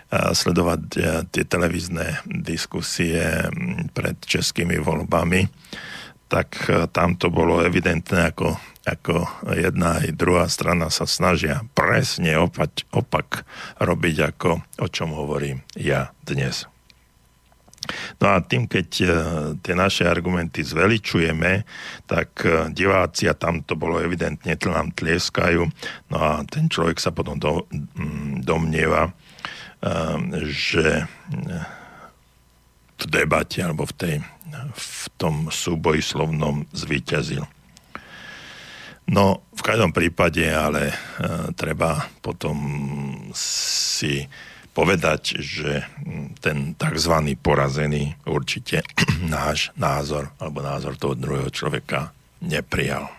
[0.10, 0.82] sledovať
[1.30, 3.46] tie televízne diskusie
[3.94, 5.46] pred českými voľbami,
[6.26, 8.58] tak tam to bolo evidentné, ako,
[8.88, 13.44] ako jedna aj druhá strana sa snažia presne opak, opak
[13.80, 14.50] robiť, ako
[14.80, 16.70] o čom hovorím ja dnes.
[18.20, 19.08] No a tým, keď e,
[19.64, 21.64] tie naše argumenty zveličujeme,
[22.06, 25.64] tak e, diváci, a tam to bolo evidentne, nám tlieskajú,
[26.12, 29.12] no a ten človek sa potom do, mm, domnieva, e,
[30.52, 31.08] že
[33.00, 34.16] v debate alebo v, tej,
[34.76, 37.48] v tom súboji slovnom zvíťazil.
[39.10, 40.95] No, v každom prípade, ale e,
[41.57, 42.57] treba potom
[43.34, 44.30] si
[44.70, 45.84] povedať, že
[46.39, 47.16] ten tzv.
[47.41, 48.86] porazený určite
[49.26, 52.14] náš názor alebo názor toho druhého človeka
[52.45, 53.10] neprijal.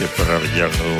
[0.00, 0.92] Počúvate pravidelnú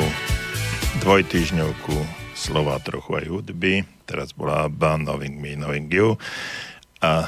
[1.01, 1.95] dvojtýžňovku
[2.37, 3.81] slova trochu aj hudby.
[4.05, 6.21] Teraz bola Abba, Knowing Me, Knowing You.
[7.01, 7.25] A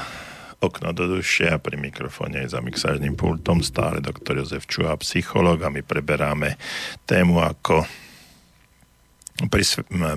[0.62, 5.74] okno do duše a pri mikrofóne za mixážnym pultom stále doktor Jozef Čuha, psycholog a
[5.74, 6.62] my preberáme
[7.10, 7.90] tému ako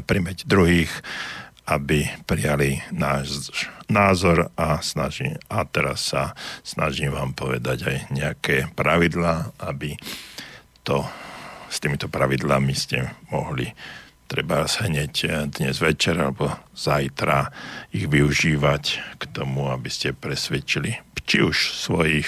[0.05, 0.93] primeť druhých,
[1.73, 3.49] aby prijali náš
[3.89, 9.97] názor a, snažím, a teraz sa snažím vám povedať aj nejaké pravidlá, aby
[10.85, 11.01] to
[11.67, 13.71] s týmito pravidlami ste mohli
[14.27, 17.51] treba hneď eh, dnes večer alebo zajtra
[17.95, 18.85] ich využívať
[19.19, 22.27] k tomu, aby ste presvedčili či už svojich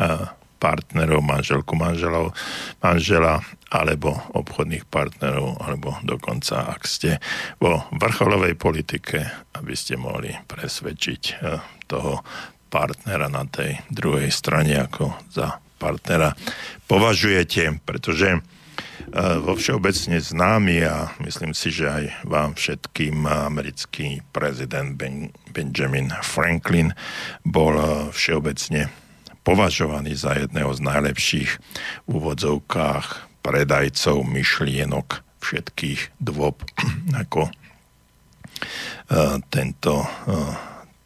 [0.00, 0.28] eh,
[0.58, 2.34] partnerov, manželku, manželov,
[2.82, 7.20] manžela alebo obchodných partnerov, alebo dokonca, ak ste
[7.60, 12.24] vo vrcholovej politike, aby ste mohli presvedčiť eh, toho
[12.68, 16.36] partnera na tej druhej strane ako za partnera
[16.84, 18.44] považujete, pretože
[19.16, 26.92] vo všeobecne známy a myslím si, že aj vám všetkým americký prezident ben, Benjamin Franklin
[27.42, 27.74] bol
[28.12, 28.92] všeobecne
[29.46, 31.50] považovaný za jedného z najlepších
[32.04, 33.06] v úvodzovkách
[33.40, 36.60] predajcov myšlienok všetkých dôb,
[37.22, 37.48] ako
[39.48, 39.94] tento,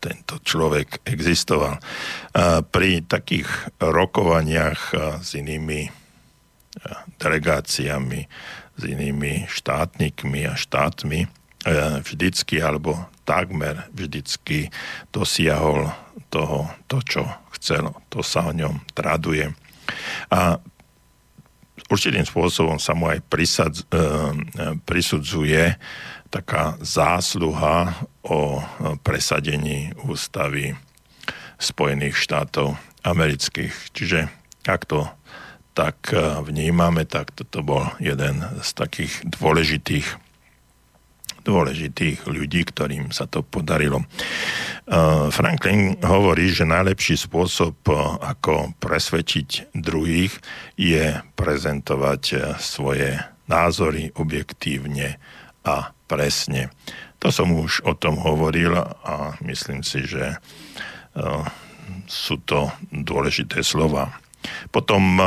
[0.02, 1.78] tento človek existoval.
[2.72, 3.46] Pri takých
[3.78, 6.01] rokovaniach s inými
[7.20, 8.26] delegáciami,
[8.72, 11.28] s inými štátnikmi a štátmi, e,
[12.00, 12.96] vždycky alebo
[13.28, 14.72] takmer vždycky
[15.12, 15.92] dosiahol
[16.32, 17.22] toho, to, čo
[17.54, 19.52] chcel, to sa o ňom traduje.
[20.32, 20.56] A
[21.92, 23.84] určitým spôsobom sa mu aj prisad, e,
[24.88, 25.76] prisudzuje
[26.32, 27.92] taká zásluha
[28.24, 28.64] o
[29.04, 30.72] presadení ústavy
[31.60, 33.92] Spojených štátov amerických.
[33.92, 34.32] Čiže
[34.64, 35.04] ak to
[35.72, 40.20] tak e, vnímame, tak toto bol jeden z takých dôležitých
[41.42, 43.98] dôležitých ľudí, ktorým sa to podarilo.
[43.98, 44.06] E,
[45.34, 50.38] Franklin hovorí, že najlepší spôsob, e, ako presvedčiť druhých,
[50.78, 53.18] je prezentovať svoje
[53.50, 55.18] názory objektívne
[55.66, 56.70] a presne.
[57.18, 60.38] To som už o tom hovoril a myslím si, že
[62.08, 64.21] sú to dôležité slova.
[64.70, 65.20] Potom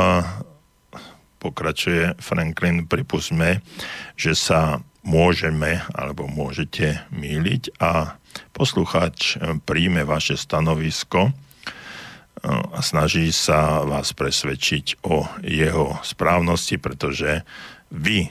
[1.38, 3.62] pokračuje Franklin, pripustme,
[4.18, 8.18] že sa môžeme alebo môžete míliť a
[8.50, 11.30] poslucháč príjme vaše stanovisko
[12.46, 17.46] a snaží sa vás presvedčiť o jeho správnosti, pretože
[17.94, 18.28] vy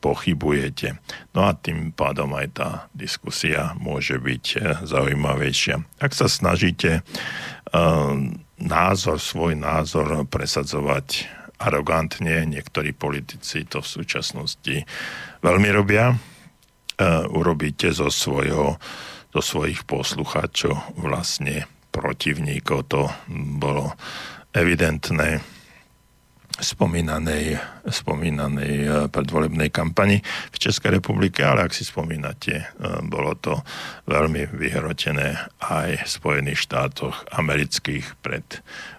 [0.00, 0.96] pochybujete.
[1.34, 4.44] No a tým pádom aj tá diskusia môže byť
[4.86, 5.82] zaujímavejšia.
[6.00, 7.02] Ak sa snažíte
[8.60, 14.76] názor, svoj názor presadzovať arogantne, niektorí politici to v súčasnosti
[15.40, 16.12] veľmi robia.
[16.12, 16.16] E,
[17.32, 18.76] urobíte zo, svojho,
[19.32, 22.92] zo svojich poslucháčov vlastne protivníkov.
[22.92, 23.08] To
[23.56, 23.96] bolo
[24.52, 25.55] evidentné
[26.60, 32.64] spomínanej, spomínanej e, predvolebnej kampani v Českej republike, ale ak si spomínate, e,
[33.04, 33.60] bolo to
[34.08, 38.44] veľmi vyhrotené aj v Spojených štátoch amerických pred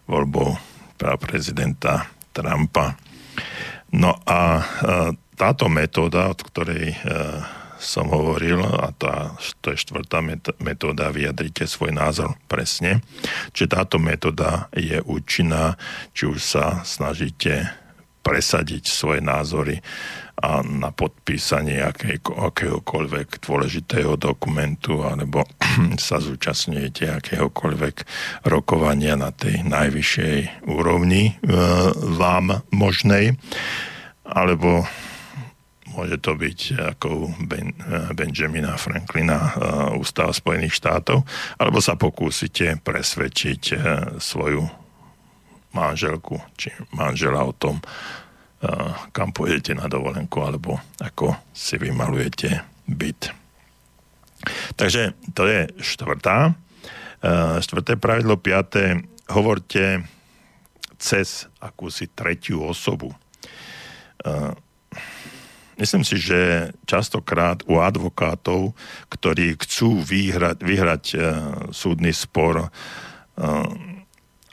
[0.06, 0.58] voľbou
[0.98, 2.98] prezidenta Trumpa.
[3.94, 4.66] No a
[5.38, 6.98] táto metóda, od ktorej e,
[7.78, 10.22] som hovoril, a tá, to je štvrtá
[10.62, 13.02] metóda, vyjadrite svoj názor presne.
[13.54, 15.78] Čiže táto metóda je účinná,
[16.12, 17.70] či už sa snažíte
[18.26, 19.80] presadiť svoje názory
[20.38, 25.42] a na podpísanie akej, akéhokoľvek dôležitého dokumentu alebo
[25.98, 27.96] sa zúčastňujete akéhokoľvek
[28.46, 31.50] rokovania na tej najvyššej úrovni e,
[32.22, 33.34] vám možnej
[34.28, 34.86] alebo
[35.98, 36.60] môže to byť
[36.96, 37.74] ako ben,
[38.14, 39.52] Benjamina Franklina e,
[39.98, 41.26] Ústava Spojených štátov,
[41.58, 43.76] alebo sa pokúsite presvedčiť e,
[44.22, 44.64] svoju
[45.74, 47.78] manželku či manžela o tom,
[49.14, 53.30] kam pôjdete na dovolenku alebo ako si vymalujete byt.
[54.74, 56.58] Takže to je štvrtá.
[57.62, 60.02] Štvrté pravidlo, piaté, hovorte
[60.98, 63.14] cez akúsi tretiu osobu.
[65.78, 68.74] Myslím si, že častokrát u advokátov,
[69.14, 71.04] ktorí chcú vyhrať, vyhrať
[71.70, 72.74] súdny spor,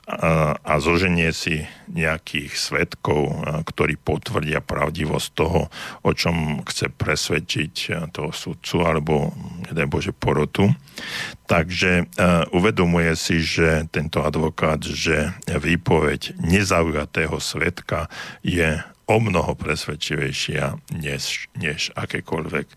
[0.05, 5.73] a zoženie si nejakých svetkov, ktorí potvrdia pravdivosť toho,
[6.05, 9.33] o čom chce presvedčiť toho sudcu alebo,
[9.65, 10.69] nedaj Bože, porotu.
[11.49, 12.05] Takže
[12.53, 18.05] uvedomuje si, že tento advokát, že výpoveď nezaujatého svetka
[18.45, 22.67] je o mnoho presvedčivejšia než, než akékoľvek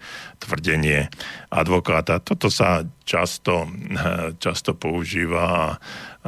[0.44, 1.08] tvrdenie
[1.48, 2.20] advokáta.
[2.20, 3.64] Toto sa často,
[4.44, 5.66] často používa a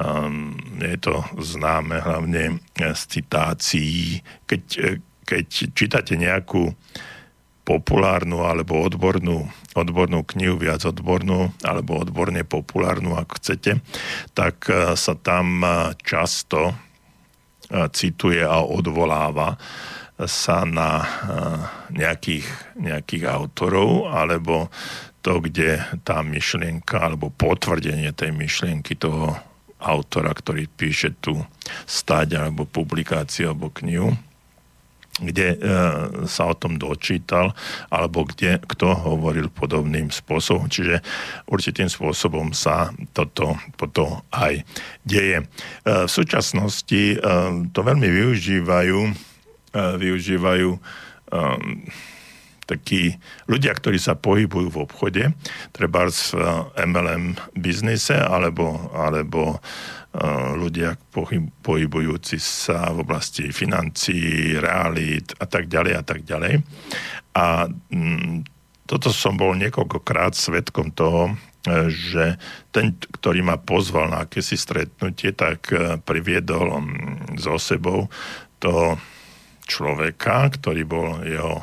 [0.01, 4.24] um, je to známe hlavne z citácií.
[4.48, 4.64] Keď,
[5.28, 5.44] keď
[5.76, 6.72] čítate nejakú
[7.68, 9.46] populárnu alebo odbornú,
[9.76, 13.84] odbornú knihu, viac odbornú alebo odborne populárnu, ak chcete,
[14.32, 16.72] tak uh, sa tam uh, často
[17.94, 19.54] cituje a odvoláva
[20.20, 21.00] sa na
[21.88, 24.68] nejakých, nejakých autorov, alebo
[25.24, 29.36] to, kde tá myšlienka, alebo potvrdenie tej myšlienky toho
[29.80, 31.40] autora, ktorý píše tú
[31.88, 34.12] stať, alebo publikáciu, alebo knihu,
[35.20, 35.58] kde e,
[36.24, 37.52] sa o tom dočítal,
[37.92, 40.66] alebo kde kto hovoril podobným spôsobom.
[40.66, 41.04] Čiže
[41.46, 44.64] určitým spôsobom sa toto, toto aj
[45.04, 45.44] deje.
[45.44, 45.44] E,
[45.84, 47.16] v súčasnosti e,
[47.70, 49.12] to veľmi využívajú, e,
[50.00, 50.78] využívajú e,
[52.70, 53.18] takí
[53.50, 55.24] ľudia, ktorí sa pohybujú v obchode,
[55.74, 56.14] treba v
[56.78, 59.58] MLM biznise, alebo, alebo
[60.58, 60.98] ľudia
[61.62, 66.66] pohybujúci sa v oblasti financií, realít a tak ďalej a tak ďalej.
[67.38, 68.42] A mm,
[68.90, 71.30] toto som bol niekoľkokrát svetkom toho,
[71.62, 72.34] e, že
[72.74, 78.11] ten, ktorý ma pozval na akési stretnutie, tak e, priviedol mm, so sebou
[78.58, 78.98] toho
[79.70, 81.62] človeka, ktorý bol jeho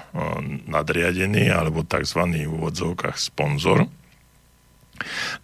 [0.71, 2.23] nadriadený alebo tzv.
[2.23, 3.91] v úvodzovkách sponzor.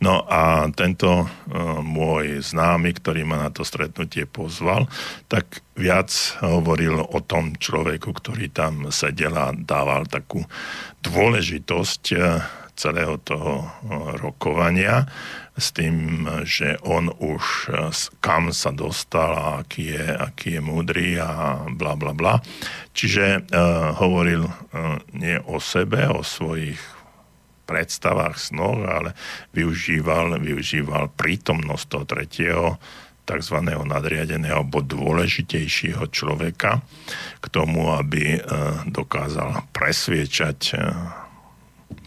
[0.02, 1.28] No a tento uh,
[1.80, 4.90] môj známy, ktorý ma na to stretnutie pozval,
[5.28, 6.10] tak viac
[6.42, 10.46] hovoril o tom človeku, ktorý tam sedel a dával takú
[11.02, 12.44] dôležitosť uh,
[12.74, 15.06] celého toho uh, rokovania
[15.54, 17.70] s tým, že on už
[18.18, 22.42] kam sa dostal a aký je, aký je múdry a bla bla bla.
[22.98, 26.82] Čiže uh, hovoril uh, nie o sebe, o svojich
[27.64, 29.16] predstavách, snoch, ale
[29.56, 32.66] využíval, využíval prítomnosť toho tretieho
[33.24, 33.58] tzv.
[33.64, 36.84] nadriadeného alebo dôležitejšieho človeka
[37.40, 38.40] k tomu, aby e,
[38.92, 40.78] dokázal presviečať e,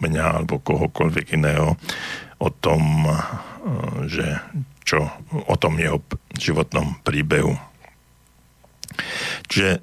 [0.05, 1.81] mňa alebo kohokoľvek iného
[2.37, 3.17] o tom, e,
[4.13, 4.27] že
[4.87, 5.99] čo o tom jeho
[6.37, 7.57] životnom príbehu.
[9.51, 9.83] Čiže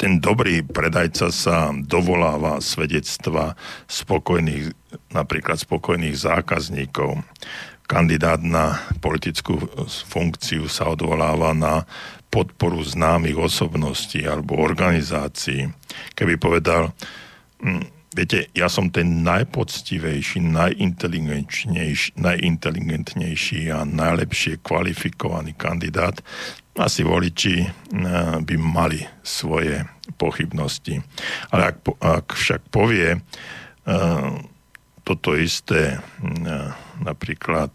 [0.00, 3.52] ten dobrý predajca sa dovoláva svedectva
[3.84, 4.72] spokojných,
[5.12, 7.20] napríklad spokojných zákazníkov.
[7.84, 9.60] Kandidát na politickú
[10.08, 11.84] funkciu sa odvoláva na
[12.32, 15.68] podporu známych osobností alebo organizácií.
[16.16, 16.96] Keby povedal,
[17.60, 17.84] hm,
[18.16, 26.24] viete, ja som ten najpoctivejší, najinteligentnejší, najinteligentnejší a najlepšie kvalifikovaný kandidát,
[26.80, 27.70] asi voliči eh,
[28.40, 29.84] by mali svoje
[30.16, 31.04] pochybnosti.
[31.52, 34.28] Ale ak, ak však povie eh,
[35.04, 36.68] toto isté, eh,
[37.04, 37.72] napríklad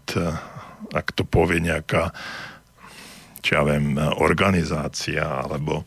[0.94, 2.10] ak to povie nejaká
[3.46, 5.86] čo ja viem, organizácia alebo,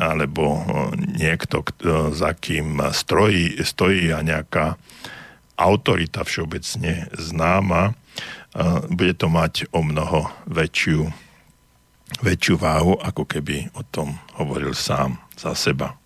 [0.00, 0.64] alebo
[0.96, 1.60] niekto,
[2.08, 4.80] za kým strojí, stojí a nejaká
[5.60, 7.92] autorita všeobecne známa,
[8.88, 11.12] bude to mať o mnoho väčšiu
[12.22, 15.98] väčšiu váhu, ako keby o tom hovoril sám za seba.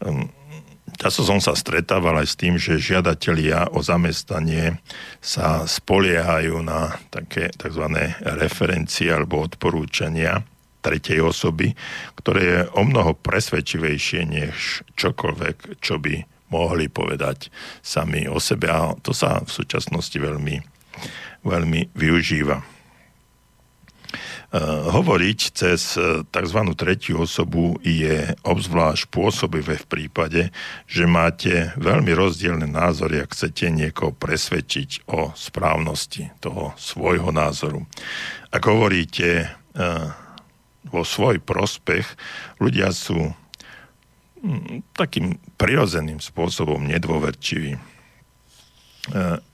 [0.00, 0.30] Ehm,
[0.96, 4.78] často som sa stretával aj s tým, že žiadatelia o zamestnanie
[5.20, 7.84] sa spoliehajú na také tzv.
[8.22, 10.46] referencie alebo odporúčania
[10.80, 11.74] tretej osoby,
[12.14, 16.22] ktoré je o mnoho presvedčivejšie než čokoľvek, čo by
[16.54, 17.50] mohli povedať
[17.82, 18.70] sami o sebe.
[18.70, 20.62] A to sa v súčasnosti veľmi,
[21.42, 22.75] veľmi využíva.
[24.46, 24.62] Eh,
[24.94, 26.60] hovoriť cez eh, tzv.
[26.78, 30.42] tretiu osobu je obzvlášť pôsobivé v prípade,
[30.86, 37.90] že máte veľmi rozdielne názory a chcete niekoho presvedčiť o správnosti toho svojho názoru.
[38.54, 39.50] Ak hovoríte eh,
[40.86, 42.06] vo svoj prospech,
[42.62, 43.34] ľudia sú
[44.46, 47.98] hm, takým prirodzeným spôsobom nedôverčiví.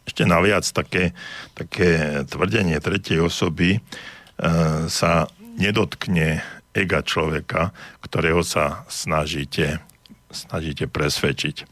[0.08, 1.12] Ešte naviac také,
[1.52, 3.84] také tvrdenie tretej osoby
[4.90, 7.70] sa nedotkne ega človeka,
[8.00, 9.80] ktorého sa snažíte,
[10.32, 11.68] snažíte presvedčiť.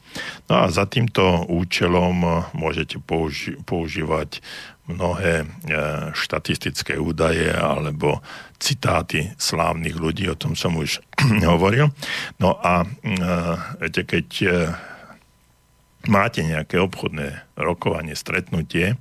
[0.47, 4.39] No a za týmto účelom môžete použi- používať
[4.85, 5.45] mnohé e,
[6.13, 8.19] štatistické údaje alebo
[8.61, 11.01] citáty slávnych ľudí, o tom som už
[11.51, 11.89] hovoril.
[12.37, 12.87] No a e,
[13.81, 14.27] viete, keď
[16.09, 18.97] máte nejaké obchodné rokovanie, stretnutie,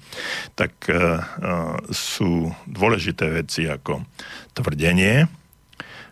[0.59, 1.25] tak uh,
[1.89, 4.05] sú dôležité veci ako
[4.53, 5.29] tvrdenie,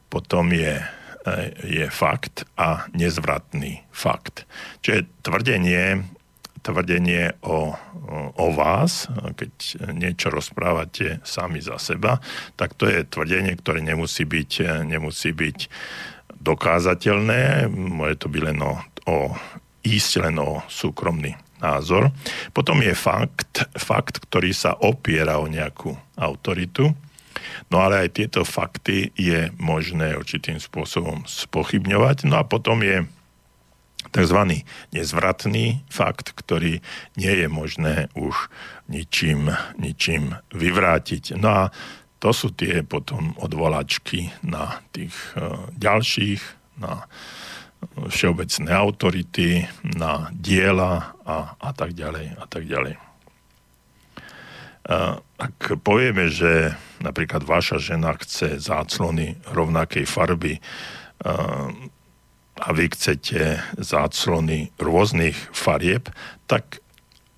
[0.09, 0.81] potom je
[1.65, 4.49] je fakt a nezvratný fakt.
[4.81, 6.07] Čiže tvrdenie,
[6.63, 7.75] tvrdenie o,
[8.37, 9.53] o vás, keď
[9.93, 12.23] niečo rozprávate sami za seba,
[12.57, 15.59] tak to je tvrdenie, ktoré nemusí byť, nemusí byť
[16.39, 18.75] dokázateľné, môže to byť len o,
[19.11, 19.17] o
[19.85, 22.15] ísť len o súkromný názor.
[22.55, 26.95] Potom je fakt, fakt, ktorý sa opiera o nejakú autoritu.
[27.69, 32.27] No ale aj tieto fakty je možné určitým spôsobom spochybňovať.
[32.27, 33.05] No a potom je
[34.15, 34.65] tzv.
[34.95, 36.81] nezvratný fakt, ktorý
[37.19, 38.49] nie je možné už
[38.89, 41.37] ničím, ničím vyvrátiť.
[41.37, 41.63] No a
[42.19, 46.43] to sú tie potom odvolačky na tých uh, ďalších,
[46.83, 47.07] na
[48.09, 52.95] všeobecné autority, na diela a, a tak ďalej a tak ďalej.
[55.39, 56.73] Ak povieme, že
[57.05, 60.59] napríklad vaša žena chce záclony rovnakej farby
[61.23, 61.69] a,
[62.59, 66.09] a vy chcete záclony rôznych farieb,
[66.49, 66.81] tak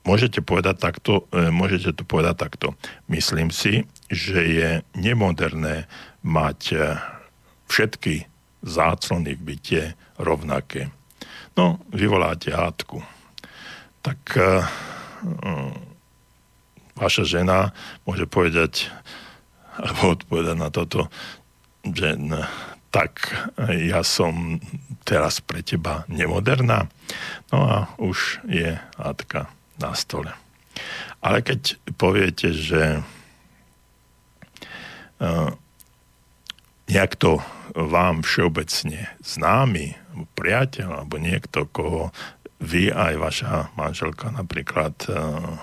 [0.06, 2.72] môžete povedať takto, e, môžete to povedať takto.
[3.10, 5.90] Myslím si, že je nemoderné
[6.24, 6.76] mať e,
[7.68, 8.30] všetky
[8.64, 9.82] záclony v byte
[10.20, 10.92] rovnaké.
[11.56, 13.00] No, vyvoláte hádku.
[14.04, 14.62] Tak uh,
[17.00, 17.72] vaša žena
[18.04, 18.92] môže povedať
[19.80, 21.08] alebo odpovedať na toto,
[21.80, 22.12] že
[22.92, 23.32] tak
[23.70, 24.60] ja som
[25.08, 26.90] teraz pre teba nemoderná.
[27.48, 29.48] No a už je hádka
[29.80, 30.34] na stole.
[31.24, 33.00] Ale keď poviete, že
[35.20, 35.50] uh,
[36.90, 37.38] nejak to
[37.74, 39.94] vám všeobecne známy,
[40.34, 42.10] priateľ, alebo niekto, koho
[42.60, 45.54] vy aj vaša manželka napríklad uh,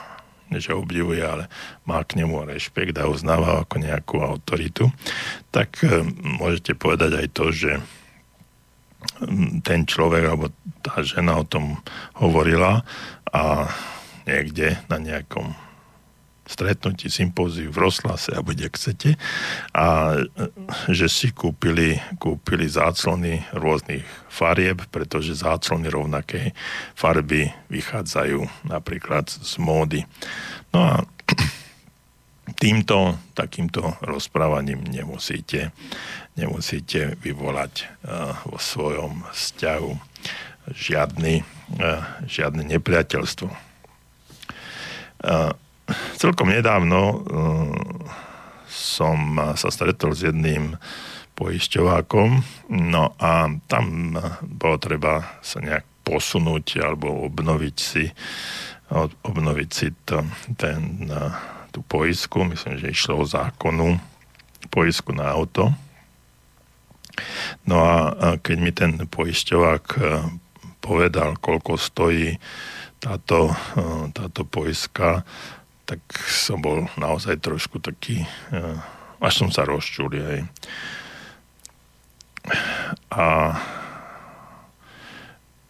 [0.47, 1.51] že obdivuje, ale
[1.83, 4.87] má k nemu rešpekt a uznáva ako nejakú autoritu,
[5.51, 7.71] tak uh, môžete povedať aj to, že
[9.61, 10.49] ten človek alebo
[10.81, 11.77] tá žena o tom
[12.17, 12.81] hovorila
[13.29, 13.69] a
[14.25, 15.53] niekde na nejakom
[16.47, 19.19] stretnutí, sympóziu v Roslase a kde chcete
[19.75, 20.15] a
[20.87, 26.55] že si kúpili, kúpili záclony rôznych farieb, pretože záclony rovnakej
[26.95, 30.07] farby vychádzajú napríklad z módy.
[30.71, 30.95] No a
[32.63, 35.75] týmto, takýmto rozprávaním nemusíte,
[36.39, 39.91] nemusíte vyvolať uh, vo svojom vzťahu
[40.71, 43.51] žiadny, uh, žiadne nepriateľstvo.
[45.17, 45.51] Uh,
[46.19, 47.17] celkom nedávno uh,
[48.67, 50.75] som sa stretol s jedným
[51.37, 52.29] poisťovákom,
[52.73, 58.05] no a tam bolo treba sa nejak posunúť alebo obnoviť si
[59.27, 60.23] obnoviť si to,
[60.55, 61.11] ten,
[61.75, 63.99] tú poisku, myslím, že išlo o zákonu
[64.71, 65.75] poisku na auto.
[67.67, 67.93] No a
[68.39, 69.85] keď mi ten poisťovák
[70.79, 72.39] povedal, koľko stojí
[73.03, 73.51] táto,
[74.15, 75.27] táto poiska,
[75.87, 78.77] tak som bol naozaj trošku taký, eh,
[79.23, 80.43] až som sa rozčul aj.
[83.15, 83.55] A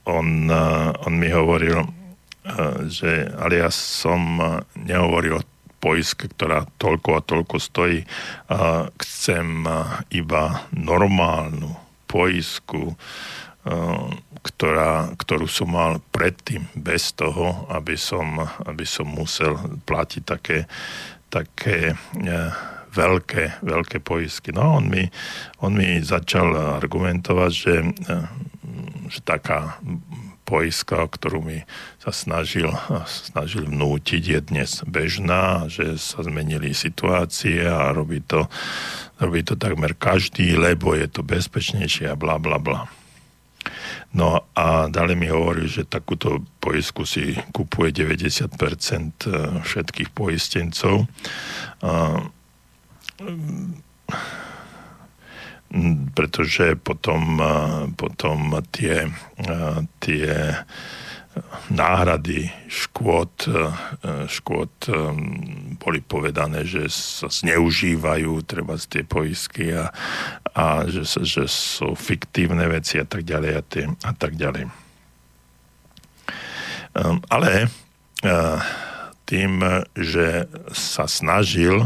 [0.09, 4.41] on, eh, on mi hovoril, eh, že ale ja som
[4.74, 5.47] nehovoril o
[5.78, 8.01] poiske, ktorá toľko a toľko stojí.
[8.97, 9.61] Chcem
[10.09, 10.43] iba
[10.74, 11.70] normálnu
[12.09, 12.97] poisku,
[14.41, 20.63] ktorá, ktorú som mal predtým bez toho, aby som, aby som musel platiť také,
[21.28, 21.95] také e,
[22.95, 24.55] veľké, veľké poisky.
[24.55, 25.03] No on mi,
[25.59, 28.15] on mi začal argumentovať, že, e,
[29.11, 29.76] že taká
[30.47, 31.59] poiska, ktorú mi
[31.99, 32.72] sa snažil,
[33.03, 38.47] snažil vnútiť, je dnes bežná, že sa zmenili situácie a robí to,
[39.20, 42.88] robí to takmer každý, lebo je to bezpečnejšie a bla bla bla.
[44.16, 49.32] No a ďalej mi hovorí, že takúto poistku si kupuje 90% e,
[49.62, 51.12] všetkých poistencov.
[56.16, 57.55] Pretože potom, e,
[57.99, 59.51] potom tie, e,
[59.99, 60.28] tie
[61.71, 63.71] náhrady škôd, e,
[64.27, 64.91] škôd e,
[65.77, 69.89] boli povedané, že sa zneužívajú treba z tie poisky a,
[70.53, 74.69] a že, že sú fiktívne veci a tak ďalej a, tie, a tak ďalej.
[76.97, 77.69] Ehm, ale
[79.29, 79.61] tým,
[79.93, 81.85] že sa snažil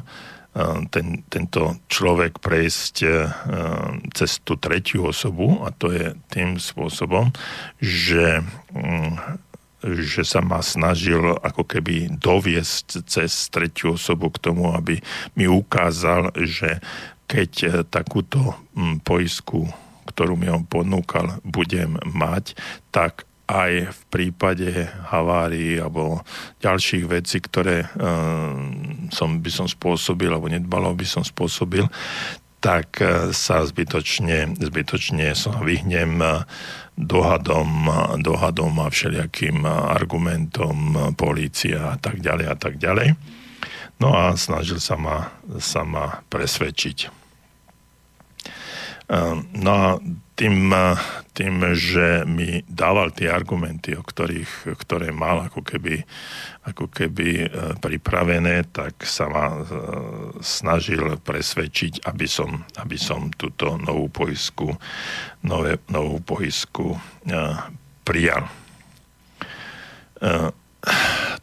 [0.91, 2.95] ten, tento človek prejsť
[4.11, 7.31] cez tú tretiu osobu a to je tým spôsobom,
[7.79, 8.43] že,
[8.75, 9.39] mm,
[10.03, 14.99] že sa ma snažil ako keby doviesť cez tretiu osobu k tomu, aby
[15.39, 16.83] mi ukázal, že
[17.31, 19.71] keď takúto mm, poisku
[20.11, 22.57] ktorú mi on ponúkal, budem mať,
[22.91, 26.23] tak aj v prípade havárií alebo
[26.63, 28.55] ďalších vecí, ktoré uh,
[29.11, 31.83] som, by som spôsobil alebo nedbalo by som spôsobil,
[32.63, 36.47] tak uh, sa zbytočne, zbytočne sa vyhnem uh,
[36.95, 37.91] dohadom,
[38.23, 43.15] dohadom a všelijakým argumentom polícia a tak ďalej a tak ďalej.
[44.01, 47.13] No a snažil sa ma, sa ma presvedčiť.
[49.61, 50.01] No a
[50.41, 50.73] tým,
[51.37, 56.01] tým, že mi dával tie argumenty, o ktorých, ktoré mal ako keby,
[56.65, 59.61] ako keby e, pripravené, tak sa ma e,
[60.41, 64.73] snažil presvedčiť, aby som, aby som túto novú poisku,
[65.45, 66.99] nové, novú poisku e,
[68.01, 68.49] prijal.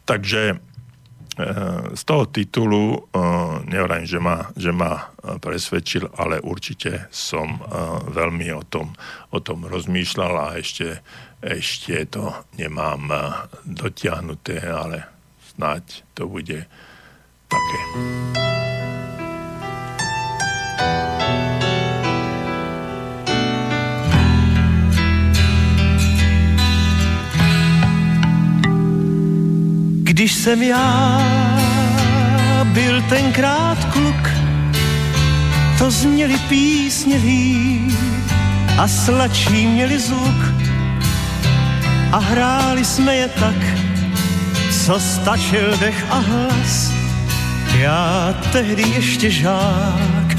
[0.07, 0.68] Takže
[1.95, 3.07] z toho titulu
[3.63, 5.07] nevrajím, že ma, že ma
[5.39, 7.63] presvedčil, ale určite som
[8.11, 8.91] veľmi o tom,
[9.31, 10.99] o tom rozmýšľal a ešte,
[11.39, 13.07] ešte to nemám
[13.63, 15.07] dotiahnuté, ale
[15.55, 16.67] snáď to bude
[17.47, 18.48] také.
[30.39, 31.21] Jsem já
[32.63, 34.29] byl tenkrát kluk,
[35.77, 37.87] to zněli písněví
[38.77, 40.53] a sladší měli zvuk.
[42.11, 43.55] A hráli jsme je tak,
[44.85, 46.91] co stačil dech a hlas.
[47.77, 50.35] Já tehdy ještě žák,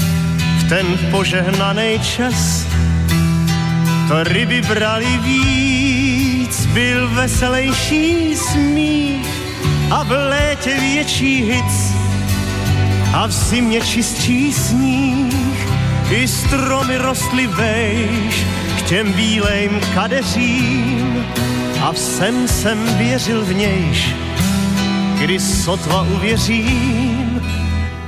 [0.57, 2.65] v ten požehnaný čas,
[4.07, 9.30] to ryby brali víc, byl veselejší smích
[9.91, 11.93] a v létě větší hic
[13.13, 15.67] a v zimě čistší sníh.
[16.11, 18.45] I stromy rostly vejš
[18.77, 21.25] k těm bílejm kadeřím
[21.81, 24.15] a všem jsem věřil v nějš,
[25.19, 27.41] kdy sotva uvěřím,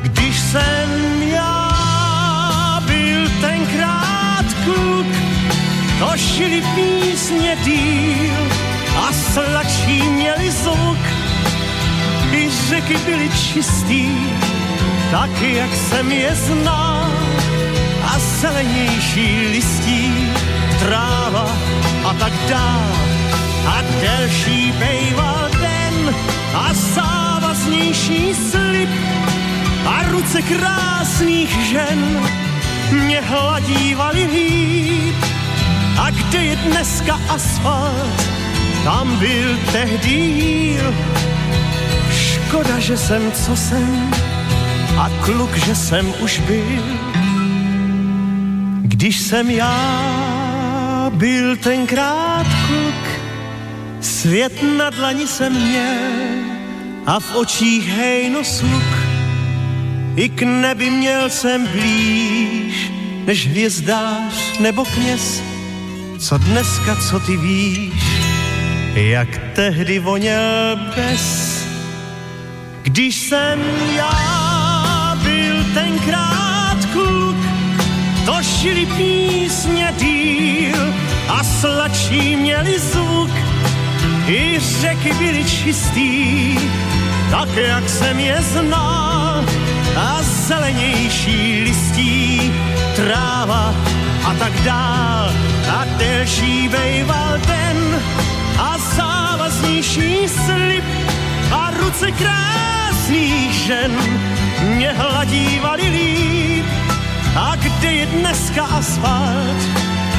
[0.02, 5.08] když jsem já byl tenkrát kluk,
[6.00, 8.48] to šili písně díl
[8.98, 11.13] a sladší měli zvuk
[12.74, 14.06] řeky byly čistý,
[15.12, 17.12] taky jak jsem je znal.
[18.04, 20.32] A zelenější listí,
[20.80, 21.48] tráva
[22.06, 22.82] a tak dál.
[23.68, 26.16] A delší bejval den
[26.56, 28.90] a závaznější slib
[29.86, 32.30] a ruce krásných žen
[32.92, 35.16] mě hladívali líp.
[36.02, 38.24] A kde je dneska asfalt,
[38.84, 40.94] tam byl tehdy jíl
[42.54, 44.12] Škoda, že jsem, co jsem
[44.98, 46.84] a kluk, že jsem už byl.
[48.82, 53.06] Když jsem já byl tenkrát kluk,
[54.02, 56.14] svět na dlani jsem měl
[57.06, 58.90] a v očích hejno sluk.
[60.16, 62.92] I k nebi měl jsem blíž,
[63.26, 65.42] než hvězdář nebo kněz.
[66.20, 68.04] Co dneska, co ty víš,
[68.94, 71.53] jak tehdy voněl bez
[72.94, 73.60] když jsem
[73.96, 77.38] já byl tenkrát kluk,
[78.26, 80.94] to šili písně díl
[81.28, 83.30] a sladší měli zvuk.
[84.28, 86.58] I řeky byly čistý,
[87.32, 89.46] tak jak jsem je znal.
[89.98, 92.54] A zelenější listí,
[92.96, 93.74] tráva
[94.26, 95.34] a tak dál.
[95.78, 98.02] A delší bejval den
[98.58, 100.84] a závaznější slib
[101.52, 102.12] a ruce
[103.04, 103.92] krásných žen
[104.76, 106.66] mě hladívali líp.
[107.36, 109.62] A kde je dneska asfalt,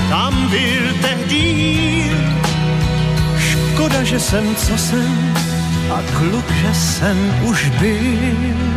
[0.08, 2.10] tam byl tehdy.
[3.38, 5.34] Škoda, že jsem, co jsem,
[5.94, 8.73] a kluk, že jsem už byl.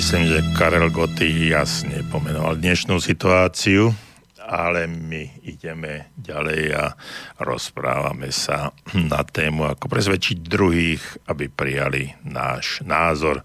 [0.00, 3.92] Myslím, že Karel Goty jasne pomenoval dnešnú situáciu,
[4.40, 6.96] ale my ideme ďalej a
[7.36, 13.44] rozprávame sa na tému, ako presvedčiť druhých, aby prijali náš názor.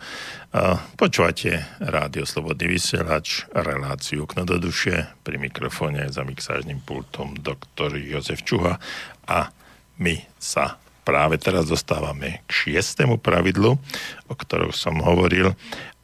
[0.96, 8.48] Počúvate Rádio Slobodný vysielač, reláciu Okno do duše, pri mikrofóne za mixážnym pultom doktor Jozef
[8.48, 8.80] Čuha
[9.28, 9.52] a
[10.00, 13.78] my sa práve teraz dostávame k šiestému pravidlu,
[14.26, 15.54] o ktorom som hovoril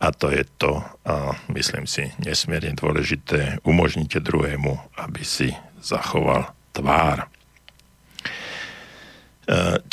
[0.02, 7.30] a to je to, a myslím si, nesmierne dôležité, umožnite druhému, aby si zachoval tvár.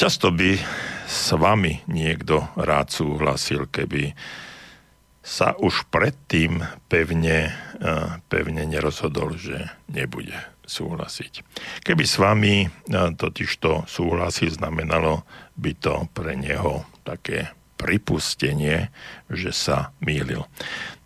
[0.00, 0.56] často by
[1.04, 4.16] s vami niekto rád súhlasil, keby
[5.20, 7.92] sa už predtým pevne, e,
[8.32, 10.32] pevne nerozhodol, že nebude
[10.68, 11.32] súhlasiť.
[11.82, 12.68] Keby s vami e,
[13.16, 15.24] totižto súhlasiť znamenalo
[15.56, 18.90] by to pre neho také pripustenie,
[19.30, 20.42] že sa mýlil.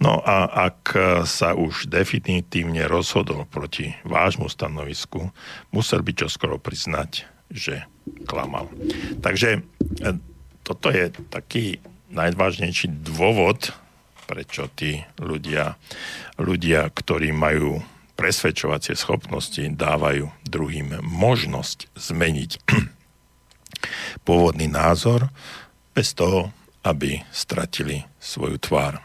[0.01, 0.97] No a ak
[1.29, 5.29] sa už definitívne rozhodol proti vášmu stanovisku,
[5.69, 7.85] musel by čoskoro priznať, že
[8.25, 8.73] klamal.
[9.21, 10.17] Takže e,
[10.65, 11.79] toto je taký
[12.13, 13.73] najvážnejší dôvod,
[14.25, 15.77] prečo tí ľudia,
[16.41, 17.85] ľudia, ktorí majú
[18.15, 22.51] presvedčovacie schopnosti, dávajú druhým možnosť zmeniť
[24.27, 25.33] pôvodný názor
[25.93, 26.53] bez toho,
[26.83, 28.99] aby stratili svoju tvár.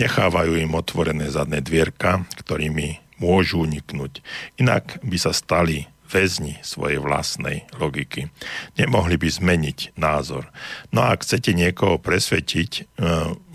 [0.00, 4.18] Nechávajú im otvorené zadné dvierka, ktorými môžu uniknúť.
[4.58, 8.28] Inak by sa stali väzni svojej vlastnej logiky.
[8.76, 10.52] Nemohli by zmeniť názor.
[10.92, 12.82] No a ak chcete niekoho presvedčiť, e,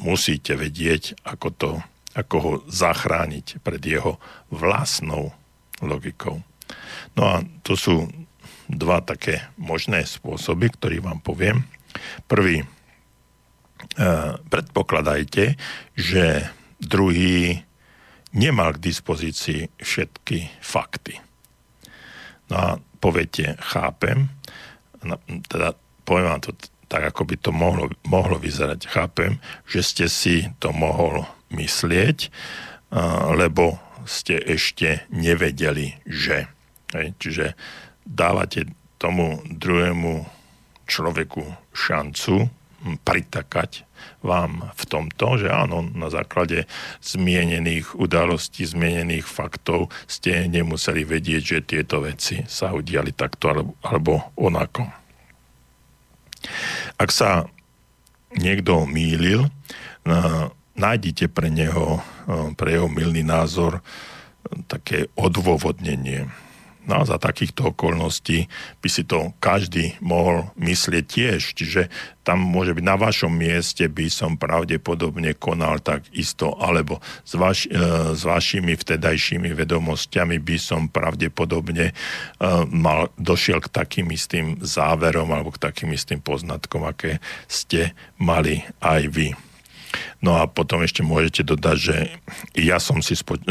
[0.02, 1.72] musíte vedieť, ako, to,
[2.18, 4.18] ako ho zachrániť pred jeho
[4.50, 5.38] vlastnou
[5.86, 6.42] logikou.
[7.14, 8.10] No a to sú
[8.68, 11.64] dva také možné spôsoby, ktorý vám poviem.
[12.26, 12.68] Prvý, e,
[14.50, 15.56] predpokladajte,
[15.96, 16.52] že
[16.82, 17.64] druhý
[18.36, 21.22] nemal k dispozícii všetky fakty.
[22.52, 22.68] No a
[23.00, 24.28] poviete, chápem,
[25.06, 26.52] no, teda poviem vám to
[26.88, 28.88] tak, ako by to mohlo, mohlo vyzerať.
[28.88, 32.18] Chápem, že ste si to mohol myslieť,
[33.36, 36.48] lebo ste ešte nevedeli, že.
[36.96, 37.60] Čiže
[38.08, 40.26] dávate tomu druhému
[40.88, 41.44] človeku
[41.76, 42.48] šancu
[43.04, 43.84] pritakať
[44.24, 46.70] vám v tomto, že áno, na základe
[47.04, 54.14] zmienených udalostí, zmienených faktov ste nemuseli vedieť, že tieto veci sa udiali takto alebo, alebo
[54.40, 54.88] onako.
[57.02, 57.50] Ak sa
[58.38, 59.50] niekto mýlil,
[60.78, 62.00] nájdite pre neho,
[62.56, 63.82] pre jeho milný názor
[64.70, 66.30] také odôvodnenie
[66.88, 68.48] No a za takýchto okolností
[68.80, 71.42] by si to každý mohol myslieť tiež.
[71.52, 71.92] Čiže
[72.24, 77.68] tam môže byť na vašom mieste by som pravdepodobne konal tak isto, alebo s, vaš,
[77.68, 81.94] e, s vašimi vtedajšími vedomosťami by som pravdepodobne e,
[82.72, 87.20] mal, došiel k takým istým záverom alebo k takým istým poznatkom, aké
[87.52, 89.47] ste mali aj vy.
[90.18, 91.98] No a potom ešte môžete dodať, že
[92.58, 93.42] ja som si spo, e,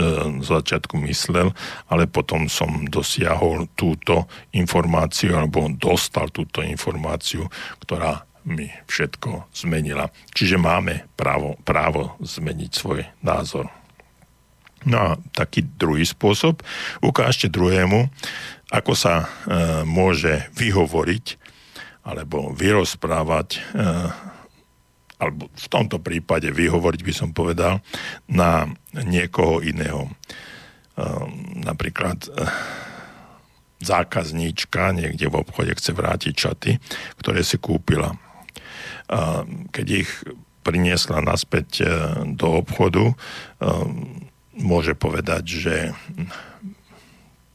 [0.42, 1.54] začiatku myslel,
[1.86, 7.46] ale potom som dosiahol túto informáciu alebo dostal túto informáciu,
[7.86, 10.10] ktorá mi všetko zmenila.
[10.34, 13.70] Čiže máme právo, právo zmeniť svoj názor.
[14.86, 16.62] No a taký druhý spôsob,
[17.02, 18.06] ukážte druhému,
[18.70, 19.26] ako sa e,
[19.86, 21.42] môže vyhovoriť
[22.06, 23.60] alebo vyrozprávať e,
[25.16, 27.80] alebo v tomto prípade vyhovoriť by som povedal,
[28.28, 30.12] na niekoho iného.
[30.96, 32.48] Ehm, napríklad eh,
[33.84, 36.72] zákazníčka niekde v obchode chce vrátiť čaty,
[37.20, 38.16] ktoré si kúpila.
[39.12, 40.10] Ehm, keď ich
[40.64, 41.88] priniesla naspäť eh,
[42.32, 43.12] do obchodu,
[43.60, 44.24] ehm,
[44.56, 45.74] môže povedať, že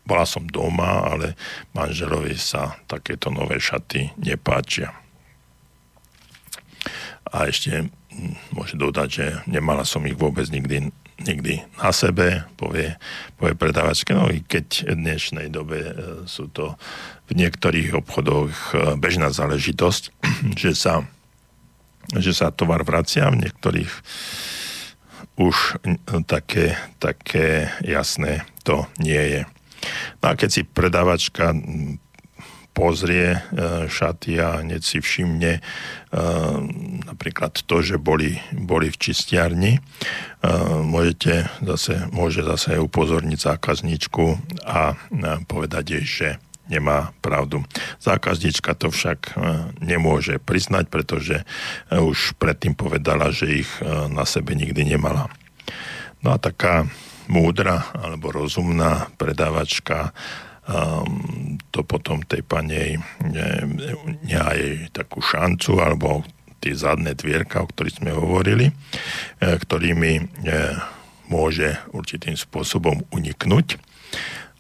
[0.06, 1.34] bola som doma, ale
[1.74, 5.01] manželovi sa takéto nové šaty nepáčia.
[7.32, 10.92] A ešte hm, môže dodať, že nemala som ich vôbec nikdy,
[11.24, 12.96] nikdy na sebe, povie,
[13.40, 14.12] povie predávačka.
[14.12, 15.94] No i keď v dnešnej dobe e,
[16.28, 16.76] sú to
[17.32, 20.04] v niektorých obchodoch e, bežná záležitosť,
[20.62, 21.08] že sa,
[22.14, 23.92] že sa tovar vracia, v niektorých
[25.42, 25.82] už
[26.28, 29.42] také, také jasné to nie je.
[30.22, 31.56] No a keď si predávačka
[32.72, 33.40] pozrie e,
[33.92, 35.62] šaty a hneď si všimne e,
[37.06, 39.78] napríklad to, že boli, boli v čistiarni.
[39.78, 39.82] E,
[40.82, 44.26] môžete zase, môže zase upozorniť zákazničku
[44.66, 44.96] a
[45.46, 46.30] povedať jej, že
[46.72, 47.68] nemá pravdu.
[48.00, 49.36] Zákaznička to však
[49.84, 51.44] nemôže priznať, pretože
[51.92, 53.72] už predtým povedala, že ich
[54.08, 55.28] na sebe nikdy nemala.
[56.24, 56.88] No a taká
[57.28, 60.16] múdra alebo rozumná predávačka
[60.72, 63.00] um, to potom tej panej
[64.24, 66.24] nechá jej takú šancu alebo
[66.62, 68.74] tie zadné dvierka, o ktorých sme hovorili, e,
[69.42, 70.24] ktorými e,
[71.26, 73.82] môže určitým spôsobom uniknúť,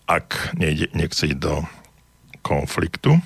[0.10, 1.62] ak nejde, nechce ísť do
[2.42, 3.22] konfliktu.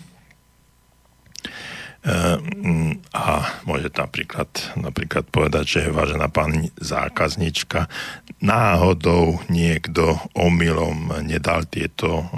[2.06, 3.26] Mm, a
[3.66, 7.89] môže napríklad, napríklad povedať, že vážená pani zákaznička,
[8.45, 12.30] náhodou niekto omylom nedal tieto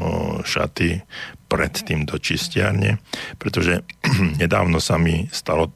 [0.47, 1.03] šaty
[1.47, 2.99] predtým do čistiarne,
[3.39, 3.83] pretože
[4.41, 5.71] nedávno sa mi stalo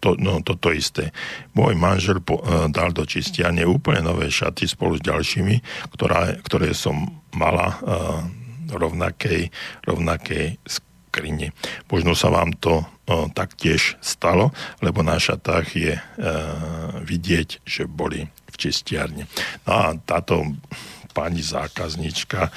[0.00, 1.12] to, no, toto isté.
[1.52, 5.60] Môj manžel po, uh, dal do čistiarne úplne nové šaty spolu s ďalšími,
[5.92, 8.24] ktorá, ktoré som mala uh,
[8.72, 9.52] rovnakej,
[9.84, 10.56] rovnakej
[11.10, 11.50] skrine.
[11.90, 16.02] Možno sa vám to uh, taktiež stalo, lebo na šatách je uh,
[17.02, 19.26] vidieť, že boli v čistiarne.
[19.66, 20.54] No a táto
[21.10, 22.52] pani zákaznička uh,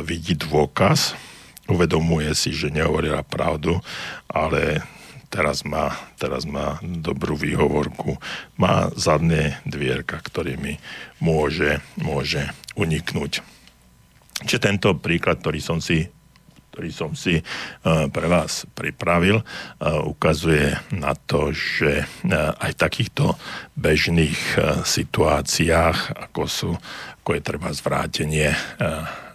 [0.00, 1.12] vidí dôkaz,
[1.68, 3.76] uvedomuje si, že nehovorila pravdu,
[4.32, 4.80] ale
[5.28, 8.16] teraz má, teraz má dobrú výhovorku,
[8.56, 10.80] má zadné dvierka, ktorými
[11.20, 13.44] môže, môže uniknúť.
[14.48, 16.08] Čiže tento príklad, ktorý som si
[16.72, 22.80] ktorý som si uh, pre vás pripravil, uh, ukazuje na to, že uh, aj v
[22.80, 23.24] takýchto
[23.76, 24.40] bežných
[24.88, 26.70] situáciách, ako sú,
[27.20, 28.52] ako je treba zvrátenie,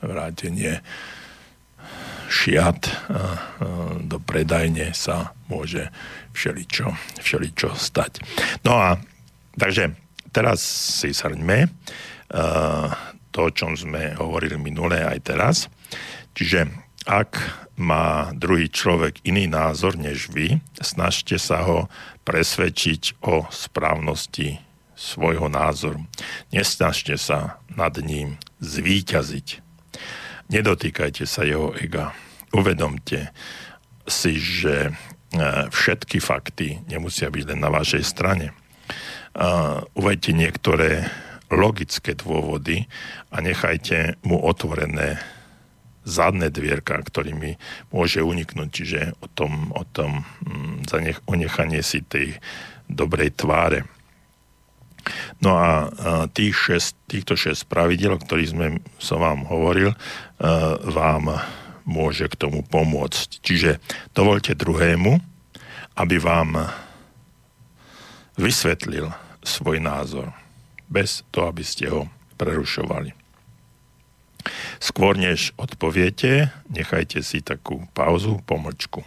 [0.01, 0.79] vrátenie
[2.29, 2.88] šiat
[4.05, 5.89] do predajne sa môže
[6.38, 8.23] všeličo, všeličo stať.
[8.63, 8.95] No a
[9.57, 9.97] takže
[10.31, 10.61] teraz
[11.01, 11.67] si srňme
[13.33, 15.55] to, o čom sme hovorili minule aj teraz.
[16.38, 17.39] Čiže ak
[17.80, 21.88] má druhý človek iný názor než vy, snažte sa ho
[22.28, 24.60] presvedčiť o správnosti
[24.97, 26.03] svojho názoru.
[26.51, 29.63] Nesnažte sa nad ním zvíťaziť.
[30.51, 32.12] Nedotýkajte sa jeho ega.
[32.51, 33.32] Uvedomte
[34.09, 34.92] si, že e,
[35.70, 38.51] všetky fakty nemusia byť len na vašej strane.
[39.93, 41.05] Uvedte niektoré
[41.54, 42.89] logické dôvody
[43.29, 45.21] a nechajte mu otvorené
[46.08, 47.59] zadné dvierka, ktorými
[47.92, 52.39] môže uniknúť, čiže o tom, o tom mm, zanech, o nechanie si tej
[52.88, 53.84] dobrej tváre.
[55.39, 55.88] No a
[56.36, 58.67] tých šest, týchto šest pravidel, o ktorých sme,
[59.00, 59.96] som vám hovoril,
[60.84, 61.24] vám
[61.88, 63.39] môže k tomu pomôcť.
[63.39, 63.79] Čiže
[64.12, 65.16] dovolte druhému,
[65.96, 66.67] aby vám
[68.36, 69.09] vysvetlil
[69.42, 70.36] svoj názor,
[70.92, 73.16] bez toho, aby ste ho prerušovali.
[74.78, 79.01] Skôr než odpoviete, nechajte si takú pauzu, pomlčku.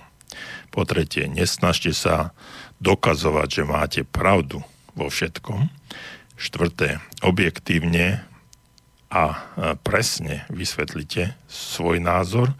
[0.71, 2.31] Po tretie, nesnažte sa
[2.79, 4.63] dokazovať, že máte pravdu
[4.95, 5.69] vo všetkom.
[6.41, 8.25] Štvrté, objektívne
[9.11, 9.45] a
[9.83, 12.55] presne vysvetlite svoj názor.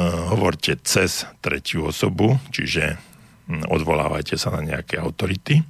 [0.00, 2.96] Hovorte cez tretiu osobu, čiže
[3.50, 5.66] odvolávajte sa na nejaké autority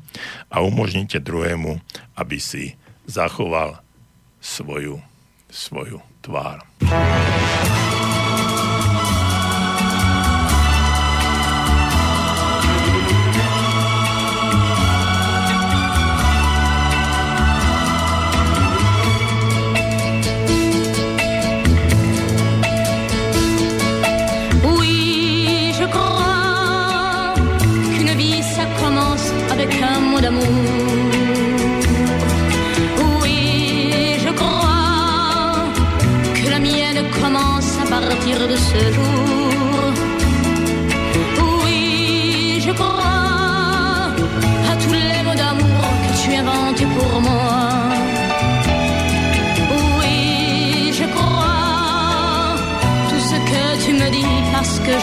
[0.53, 1.81] a umožnite druhému,
[2.17, 2.77] aby si
[3.09, 3.81] zachoval
[4.41, 5.01] svoju,
[5.51, 7.86] svoju tvár.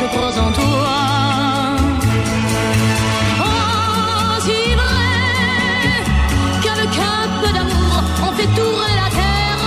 [0.04, 0.96] Je crois en toi.
[3.40, 5.12] Oh, si vrai
[6.64, 7.94] qu'avec un peu d'amour
[8.28, 9.66] on fait tourner la terre.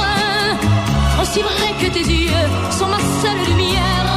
[1.22, 4.08] Aussi vrai que tes yeux sont ma seule lumière.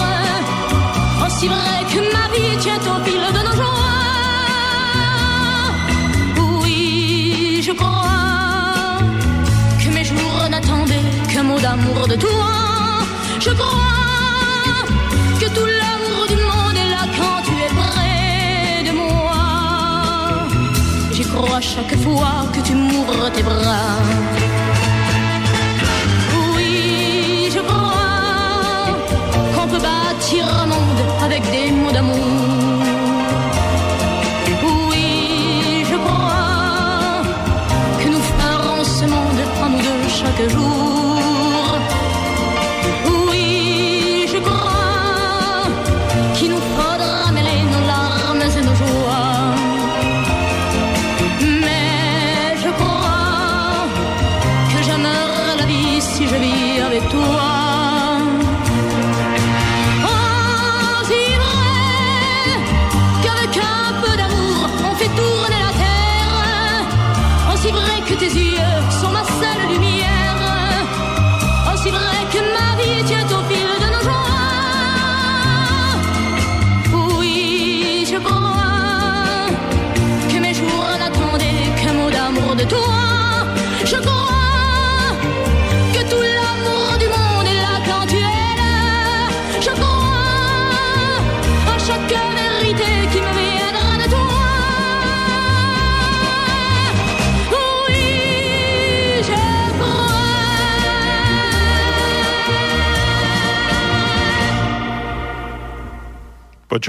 [1.26, 3.96] Aussi vrai que ma vie tient au fil de nos joies.
[6.64, 9.00] Oui, je crois
[9.82, 12.52] que mes jours n'attendaient qu'un mot d'amour de toi.
[13.40, 13.99] Je crois
[21.61, 23.98] Chaque fois que tu m'ouvres tes bras.
[26.56, 28.95] Oui, je crois
[29.53, 32.15] qu'on peut bâtir un monde avec des mots d'amour.
[34.90, 37.23] Oui, je crois
[37.99, 40.99] que nous ferons ce monde en nous deux chaque jour.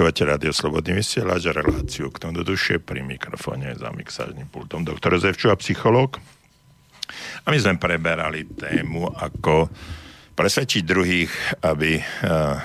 [0.01, 4.81] Počúvate Radio Slobodný vysielač a reláciu k tomu do duše pri mikrofóne za mixážnym pultom
[4.81, 6.17] doktor Zevču a psychológ.
[7.45, 9.69] A my sme preberali tému, ako
[10.33, 11.29] presvedčiť druhých,
[11.69, 12.57] aby uh,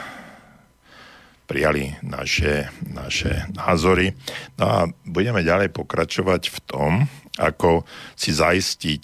[1.44, 4.16] prijali naše, naše názory.
[4.56, 6.92] No a budeme ďalej pokračovať v tom,
[7.36, 7.84] ako
[8.16, 9.04] si zaistiť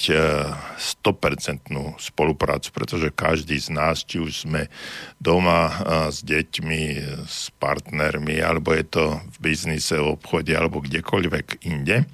[0.80, 4.72] 100% e, spoluprácu, pretože každý z nás, či už sme
[5.20, 5.74] doma e,
[6.16, 6.84] s deťmi,
[7.28, 12.06] s partnermi, alebo je to v biznise, v obchode, alebo kdekoľvek inde, e,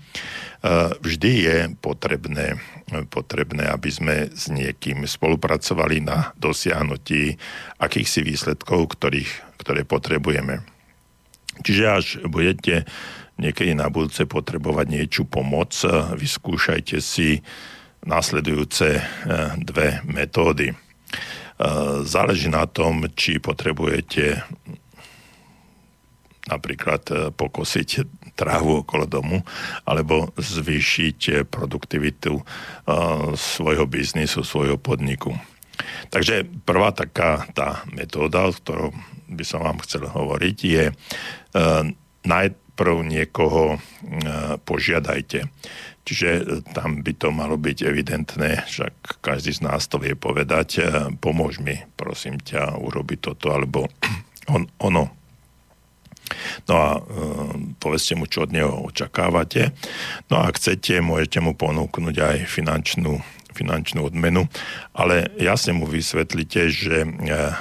[0.98, 2.58] vždy je potrebné,
[3.14, 7.38] potrebné, aby sme s niekým spolupracovali na dosiahnutí
[7.78, 10.66] akýchsi výsledkov, ktorých, ktoré potrebujeme.
[11.62, 12.86] Čiže až budete
[13.38, 15.74] niekedy na budúce potrebovať niečú pomoc,
[16.18, 17.42] vyskúšajte si
[18.06, 19.02] následujúce e,
[19.62, 20.74] dve metódy.
[20.74, 20.76] E,
[22.06, 24.42] záleží na tom, či potrebujete
[26.48, 27.90] napríklad pokosiť
[28.40, 29.44] trávu okolo domu
[29.84, 32.40] alebo zvýšiť produktivitu
[33.36, 35.36] svojho biznisu, svojho podniku.
[36.08, 38.96] Takže prvá taká tá metóda, o ktorou
[39.28, 40.86] by som vám chcel hovoriť, je
[42.78, 43.78] najprv niekoho e,
[44.62, 45.50] požiadajte.
[46.06, 46.42] Čiže e,
[46.78, 50.82] tam by to malo byť evidentné, však každý z nás to vie povedať, e,
[51.18, 53.90] pomôž mi, prosím ťa, urobiť toto, alebo
[54.54, 55.10] on, ono.
[56.70, 57.02] No a e,
[57.82, 59.74] povedzte mu, čo od neho očakávate.
[60.30, 63.18] No a ak chcete, môžete mu ponúknuť aj finančnú
[63.58, 64.46] finančnú odmenu,
[64.94, 67.52] ale jasne mu vysvetlíte, že e, e,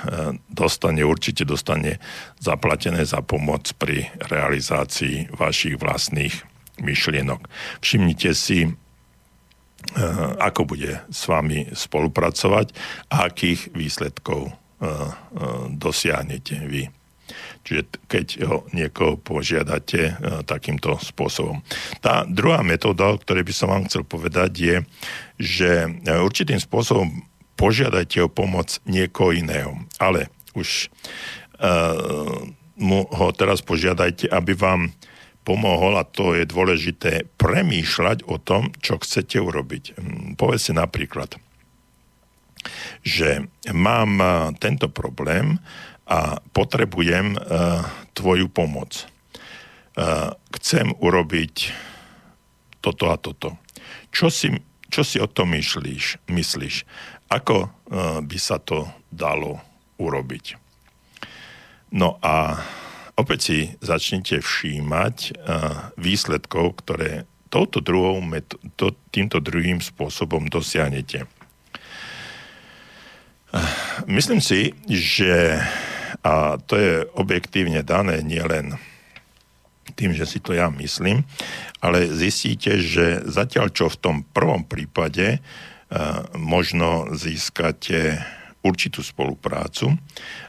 [0.52, 1.97] dostane, určite dostane
[2.36, 6.35] zaplatené za pomoc pri realizácii vašich vlastných
[6.85, 7.48] myšlienok.
[7.81, 8.70] Všimnite si, e,
[10.36, 12.66] ako bude s vami spolupracovať
[13.09, 14.52] a akých výsledkov
[15.73, 16.93] dosiahnete vy.
[17.66, 21.66] Čiže keď ho niekoho požiadate e, takýmto spôsobom.
[21.98, 24.76] Tá druhá metóda, o ktorej by som vám chcel povedať, je,
[25.43, 27.26] že e, určitým spôsobom
[27.59, 29.74] požiadajte o pomoc niekoho iného.
[29.98, 31.68] Ale už e,
[32.78, 34.94] mu ho teraz požiadajte, aby vám
[35.43, 39.98] pomohol, a to je dôležité, premýšľať o tom, čo chcete urobiť.
[39.98, 41.34] Hm, povedzte napríklad,
[43.02, 44.18] že mám
[44.59, 45.62] tento problém
[46.06, 47.82] a potrebujem uh,
[48.14, 49.10] tvoju pomoc.
[49.98, 51.74] Uh, chcem urobiť
[52.78, 53.58] toto a toto.
[54.14, 54.54] Čo si,
[54.86, 56.30] čo si o tom myslíš?
[56.30, 56.86] myslíš?
[57.26, 59.58] Ako uh, by sa to dalo
[59.98, 60.54] urobiť?
[61.90, 62.62] No a
[63.18, 71.26] opäť si začnite všímať uh, výsledkov, ktoré touto druhou met- to, týmto druhým spôsobom dosiahnete.
[74.04, 75.62] Myslím si, že
[76.26, 78.74] a to je objektívne dané nielen
[79.94, 81.22] tým, že si to ja myslím,
[81.78, 88.18] ale zistíte, že zatiaľ čo v tom prvom prípade uh, možno získate
[88.66, 89.94] určitú spoluprácu,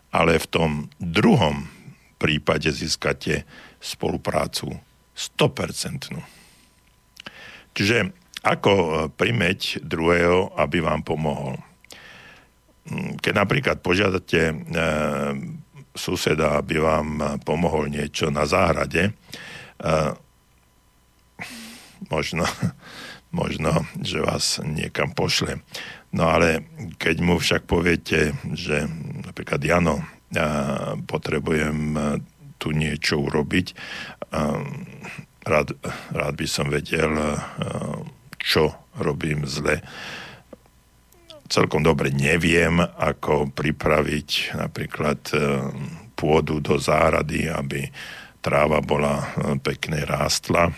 [0.10, 1.70] ale v tom druhom
[2.18, 3.46] prípade získate
[3.78, 4.74] spoluprácu
[5.14, 6.18] 100%.
[7.78, 8.10] Čiže
[8.42, 11.62] ako e, primeť druhého, aby vám pomohol?
[12.90, 14.56] Hm, keď napríklad požiadate e,
[15.98, 19.92] suseda, aby vám pomohol niečo na záhrade, e,
[22.14, 22.46] možno,
[23.42, 25.60] možno, že vás niekam pošle.
[26.16, 26.64] No ale
[26.96, 28.88] keď mu však poviete, že
[29.28, 30.48] napríklad Jano, ja
[31.08, 31.96] potrebujem
[32.58, 33.76] tu niečo urobiť,
[35.48, 35.68] rád,
[36.12, 37.12] rád by som vedel,
[38.42, 39.80] čo robím zle,
[41.48, 45.38] celkom dobre neviem, ako pripraviť napríklad e,
[46.14, 47.88] pôdu do zárady, aby
[48.40, 49.26] tráva bola e,
[49.60, 50.72] pekne rástla.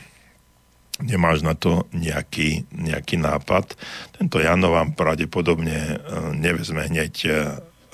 [0.99, 3.75] Nemáš na to nejaký, nejaký nápad.
[4.19, 5.95] Tento Jano vám pravdepodobne e,
[6.37, 7.15] nevezme hneď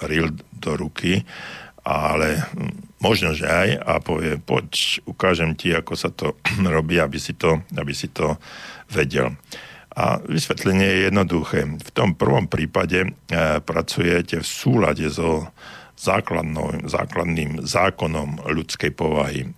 [0.04, 1.24] ril do ruky,
[1.86, 2.44] ale
[2.98, 6.36] možno, že aj a povie, poď, ukážem ti, ako sa to
[6.76, 8.36] robí, aby si to, aby si to
[8.90, 9.38] vedel.
[9.96, 11.64] A vysvetlenie je jednoduché.
[11.64, 13.10] V tom prvom prípade e,
[13.64, 15.48] pracujete v súlade so
[15.96, 19.48] základným zákonom ľudskej povahy.
[19.48, 19.50] E,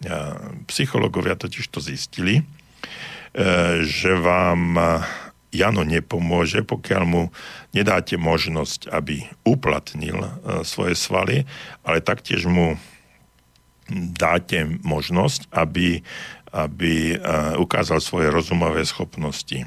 [0.69, 2.43] psychológovia totiž to zistili, e,
[3.81, 4.77] že vám
[5.49, 7.33] Jano nepomôže, pokiaľ mu
[7.73, 10.21] nedáte možnosť, aby uplatnil
[10.61, 11.49] svoje svaly,
[11.81, 12.77] ale taktiež mu
[14.13, 16.03] dáte možnosť, aby,
[16.51, 17.15] aby
[17.55, 19.65] ukázal svoje rozumové schopnosti.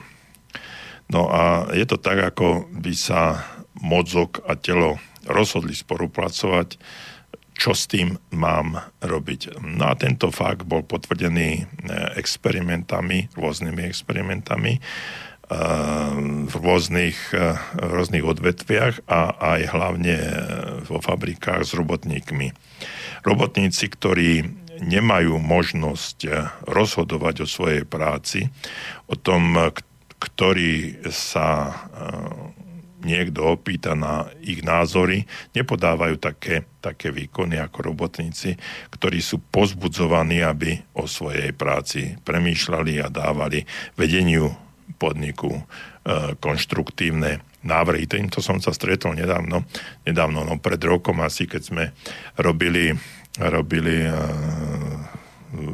[1.10, 3.42] No a je to tak, ako by sa
[3.82, 6.78] mozog a telo rozhodli spolupracovať,
[7.60, 9.60] čo s tým mám robiť.
[9.60, 11.68] No a tento fakt bol potvrdený
[12.16, 14.80] experimentami, rôznymi experimentami
[16.46, 17.18] v rôznych,
[17.74, 20.16] v rôznych odvetviach a aj hlavne
[20.86, 22.54] vo fabrikách s robotníkmi.
[23.26, 24.46] Robotníci, ktorí
[24.80, 26.18] nemajú možnosť
[26.64, 28.48] rozhodovať o svojej práci,
[29.10, 29.52] o tom,
[30.20, 31.72] ktorý sa
[33.00, 35.24] niekto opýta na ich názory,
[35.56, 38.56] nepodávajú také, také výkony ako robotníci,
[38.92, 43.64] ktorí sú pozbudzovaní, aby o svojej práci premýšľali a dávali
[43.96, 44.52] vedeniu
[45.00, 45.62] podniku e,
[46.36, 48.04] konštruktívne návrhy.
[48.04, 49.64] Týmto som sa stretol nedávno,
[50.04, 51.84] nedávno no pred rokom asi, keď sme
[52.36, 52.92] robili,
[53.40, 54.12] robili e,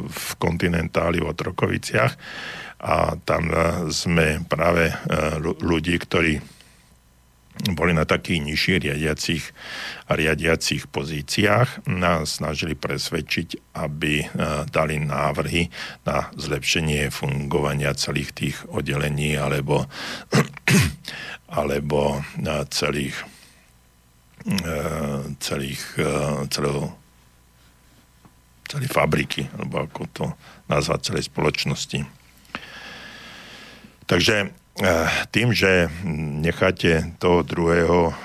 [0.06, 2.12] v kontinentáli v Otrokoviciach
[2.80, 4.92] a tam e, sme práve
[5.60, 6.56] ľudí, ktorí
[7.72, 9.44] boli na takých nižších riadiacich,
[10.12, 14.26] riadiacich pozíciách, nás snažili presvedčiť, aby e,
[14.68, 15.72] dali návrhy
[16.04, 19.88] na zlepšenie fungovania celých tých oddelení alebo,
[21.60, 23.16] alebo e, celých,
[24.44, 24.76] e,
[25.40, 25.82] celých
[26.52, 26.92] celého,
[28.68, 30.24] celej fabriky, alebo ako to
[30.68, 32.15] nazvať, celej spoločnosti.
[34.06, 35.88] Takže Eh, tým, že
[36.44, 38.16] necháte toho druhého eh,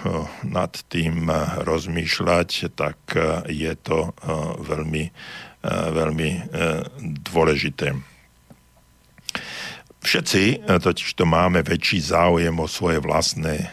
[0.44, 3.00] nad tým eh, rozmýšľať, tak
[3.48, 4.12] je to
[4.60, 5.12] veľmi,
[5.92, 6.30] veľmi
[7.32, 7.96] dôležité.
[10.02, 13.70] Všetci totiž to máme väčší záujem o svoje vlastné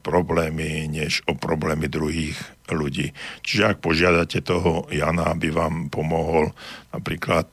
[0.00, 2.38] problémy, než o problémy druhých
[2.72, 3.12] ľudí.
[3.44, 6.56] Čiže ak požiadate toho Jana, aby vám pomohol
[6.94, 7.50] napríklad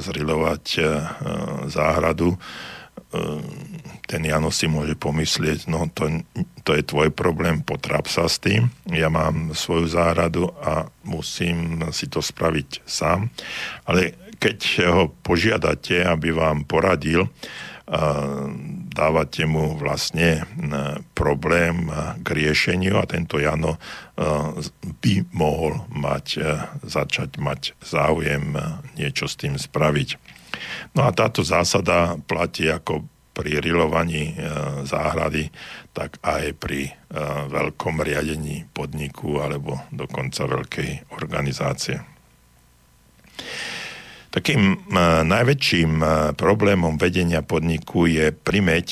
[0.00, 0.64] zrilovať
[1.68, 2.40] záhradu,
[4.06, 6.22] ten Jano si môže pomyslieť, no to,
[6.62, 12.06] to je tvoj problém, potráp sa s tým, ja mám svoju záhradu a musím si
[12.06, 13.26] to spraviť sám.
[13.82, 14.58] Ale keď
[14.92, 17.26] ho požiadate, aby vám poradil,
[18.90, 20.42] dávate mu vlastne
[21.14, 21.86] problém
[22.18, 23.78] k riešeniu a tento Jano
[24.82, 26.42] by mohol mať,
[26.82, 28.58] začať mať záujem
[28.98, 30.25] niečo s tým spraviť.
[30.96, 33.04] No a táto zásada platí ako
[33.36, 34.34] pri rilovaní e,
[34.88, 35.52] záhrady,
[35.92, 36.92] tak aj pri e,
[37.52, 42.00] veľkom riadení podniku alebo dokonca veľkej organizácie.
[44.32, 44.76] Takým e,
[45.28, 46.00] najväčším
[46.40, 48.88] problémom vedenia podniku je primeť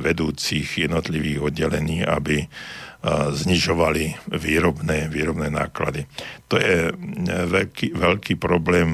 [0.00, 2.48] vedúcich jednotlivých oddelení, aby
[3.30, 6.10] znižovali výrobné, výrobné náklady.
[6.50, 6.90] To je
[7.46, 8.90] veľký, veľký problém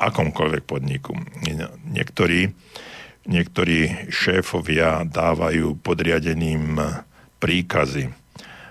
[0.00, 1.12] akomkoľvek podniku.
[1.92, 2.50] Niektorí
[3.28, 6.80] niektorí šéfovia dávajú podriadeným
[7.40, 8.08] príkazy.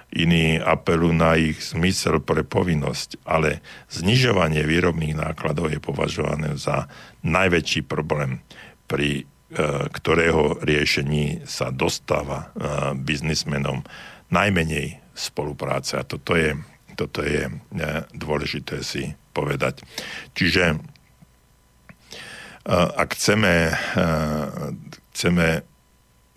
[0.10, 3.62] Iní apelujú na ich zmysel pre povinnosť, ale
[3.94, 6.90] znižovanie výrobných nákladov je považované za
[7.22, 8.42] najväčší problém,
[8.90, 9.24] pri e,
[9.94, 13.86] ktorého riešení sa dostáva e, biznismenom
[14.34, 16.02] najmenej spolupráce.
[16.02, 16.58] A toto je,
[16.98, 17.52] toto je e,
[18.18, 19.86] dôležité si povedať.
[20.34, 20.82] Čiže
[22.68, 23.72] ak chceme,
[25.16, 25.48] chceme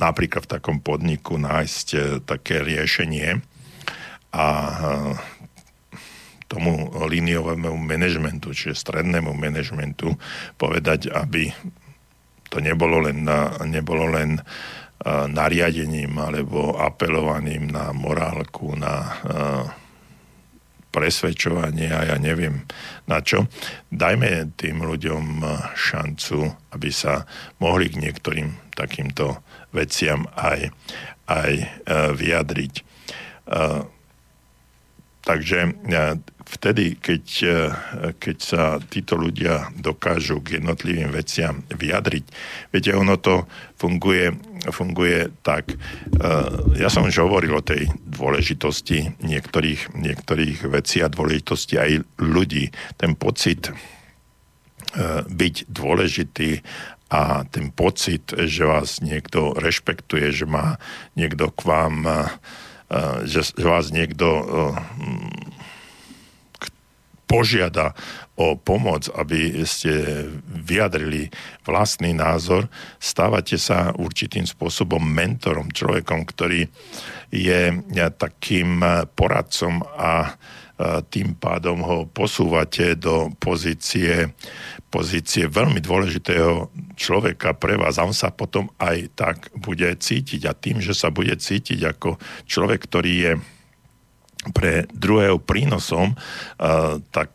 [0.03, 3.39] napríklad v takom podniku nájsť e, také riešenie
[4.33, 4.47] a
[6.51, 10.17] tomu líniovému manažmentu, čiže strednému manažmentu
[10.61, 11.49] povedať, aby
[12.53, 14.37] to nebolo len, na, nebolo len
[15.09, 19.17] nariadením alebo apelovaním na morálku, na
[20.93, 22.69] presvedčovanie a ja neviem
[23.09, 23.49] na čo.
[23.89, 27.25] Dajme tým ľuďom eh, šancu, aby sa
[27.59, 29.41] mohli k niektorým takýmto
[29.73, 30.69] veciam aj,
[31.27, 31.69] aj eh,
[32.13, 32.75] vyjadriť.
[32.77, 33.81] Eh,
[35.23, 35.59] takže
[36.53, 37.25] vtedy, keď,
[38.19, 42.25] keď sa títo ľudia dokážu k jednotlivým veciam vyjadriť,
[42.75, 43.47] viete, ono to
[43.79, 44.35] funguje
[44.71, 45.75] funguje tak.
[45.75, 45.77] E,
[46.79, 51.91] ja som už hovoril o tej dôležitosti niektorých, niektorých vecí a dôležitosti aj
[52.23, 52.71] ľudí.
[52.95, 53.75] Ten pocit e,
[55.27, 56.63] byť dôležitý
[57.11, 60.79] a ten pocit, že vás niekto rešpektuje, že má
[61.19, 62.19] niekto k vám, e,
[63.27, 64.47] že vás niekto
[67.33, 67.97] požiada
[68.33, 71.29] o pomoc, aby ste vyjadrili
[71.69, 76.65] vlastný názor, stávate sa určitým spôsobom mentorom, človekom, ktorý
[77.29, 77.61] je
[78.17, 78.81] takým
[79.13, 80.35] poradcom a
[81.13, 84.35] tým pádom ho posúvate do pozície,
[84.91, 88.03] pozície veľmi dôležitého človeka pre vás.
[88.03, 90.43] A on sa potom aj tak bude cítiť.
[90.49, 92.19] A tým, že sa bude cítiť ako
[92.51, 93.33] človek, ktorý je
[94.51, 96.19] pre druhého prínosom,
[97.15, 97.31] tak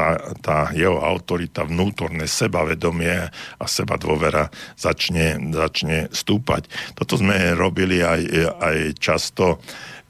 [0.00, 3.28] tá, tá jeho autorita, vnútorné sebavedomie
[3.60, 4.48] a seba dôvera
[4.80, 6.72] začne, začne stúpať.
[6.96, 8.20] Toto sme robili aj,
[8.56, 9.60] aj často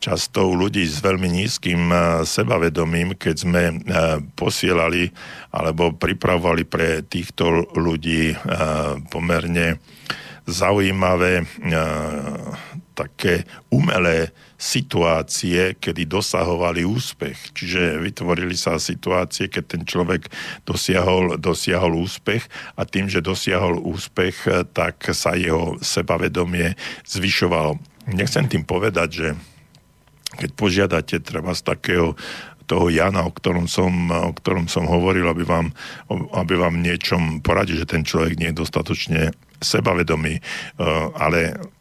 [0.00, 1.92] často u ľudí s veľmi nízkym
[2.24, 3.62] sebavedomím, keď sme
[4.32, 5.12] posielali
[5.52, 8.32] alebo pripravovali pre týchto ľudí
[9.12, 9.76] pomerne
[10.48, 11.44] zaujímavé
[12.96, 17.56] také umelé situácie, kedy dosahovali úspech.
[17.56, 20.28] Čiže vytvorili sa situácie, keď ten človek
[20.68, 22.44] dosiahol, dosiahol úspech
[22.76, 26.76] a tým, že dosiahol úspech, tak sa jeho sebavedomie
[27.08, 27.80] zvyšovalo.
[28.12, 29.28] Nechcem tým povedať, že
[30.36, 32.12] keď požiadate treba z takého
[32.68, 35.74] toho Jana, o ktorom som, o ktorom som hovoril, aby vám,
[36.36, 40.42] aby vám niečom poradil, že ten človek nie je dostatočne sebavedomý, eh,
[41.18, 41.79] ale eh,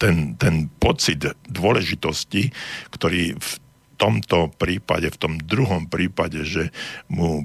[0.00, 2.48] ten, ten pocit dôležitosti,
[2.88, 3.52] ktorý v
[4.00, 6.72] tomto prípade, v tom druhom prípade, že
[7.12, 7.44] mu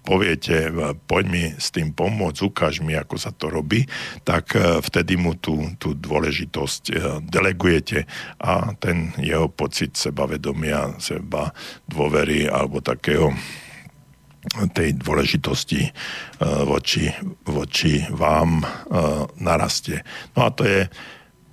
[0.00, 0.72] poviete,
[1.04, 3.84] poď mi s tým pomôcť, ukáž mi, ako sa to robí,
[4.24, 6.92] tak e, vtedy mu tú, tú dôležitosť e,
[7.28, 8.08] delegujete
[8.40, 11.52] a ten jeho pocit sebavedomia, seba
[11.84, 13.36] dôvery alebo takého
[14.72, 15.90] tej dôležitosti e,
[16.64, 17.12] voči,
[17.44, 18.64] voči vám
[19.40, 20.00] narastie.
[20.32, 20.88] No a to je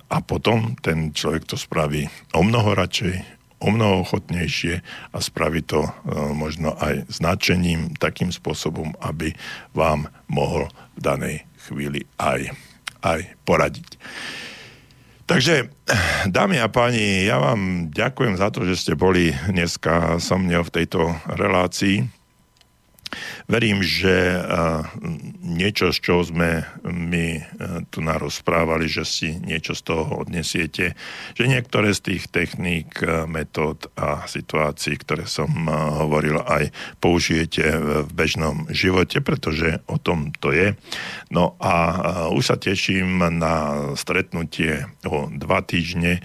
[0.08, 3.14] a potom ten človek to spraví o mnoho radšej,
[3.60, 4.80] o mnoho ochotnejšie
[5.12, 5.90] a spraví to e,
[6.32, 9.36] možno aj značením takým spôsobom, aby
[9.76, 12.56] vám mohol v danej chvíli aj,
[13.04, 14.00] aj poradiť.
[15.28, 15.68] Takže,
[16.24, 20.72] dámy a páni, ja vám ďakujem za to, že ste boli dneska so mnou v
[20.72, 22.17] tejto relácii.
[23.48, 24.38] Verím, že
[25.40, 27.40] niečo, z čoho sme my
[27.88, 30.92] tu narozprávali, že si niečo z toho odnesiete,
[31.32, 36.70] že niektoré z tých techník, metód a situácií, ktoré som hovoril, aj
[37.00, 37.64] použijete
[38.04, 40.76] v bežnom živote, pretože o tom to je.
[41.32, 46.20] No a už sa teším na stretnutie o dva týždne,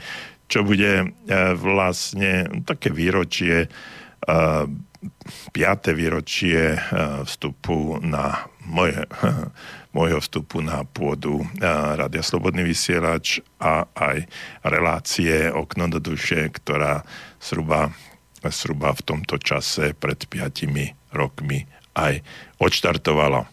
[0.51, 1.05] čo bude e,
[1.57, 3.71] vlastne také výročie
[5.51, 5.93] 5.
[5.93, 6.79] výročie eh,
[7.23, 9.03] vstupu na moje,
[9.95, 14.27] môjho vstupu na pôdu eh, Radia Slobodný vysielač a aj
[14.63, 17.03] relácie Okno do duše, ktorá
[17.39, 17.91] zhruba,
[18.43, 22.23] zhruba v tomto čase pred 5 rokmi aj
[22.57, 23.45] odštartovala.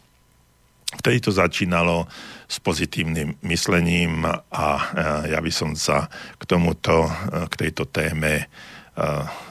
[0.91, 2.11] Vtedy to začínalo
[2.51, 7.07] s pozitívnym myslením a eh, ja by som sa k tomuto,
[7.51, 8.51] k tejto téme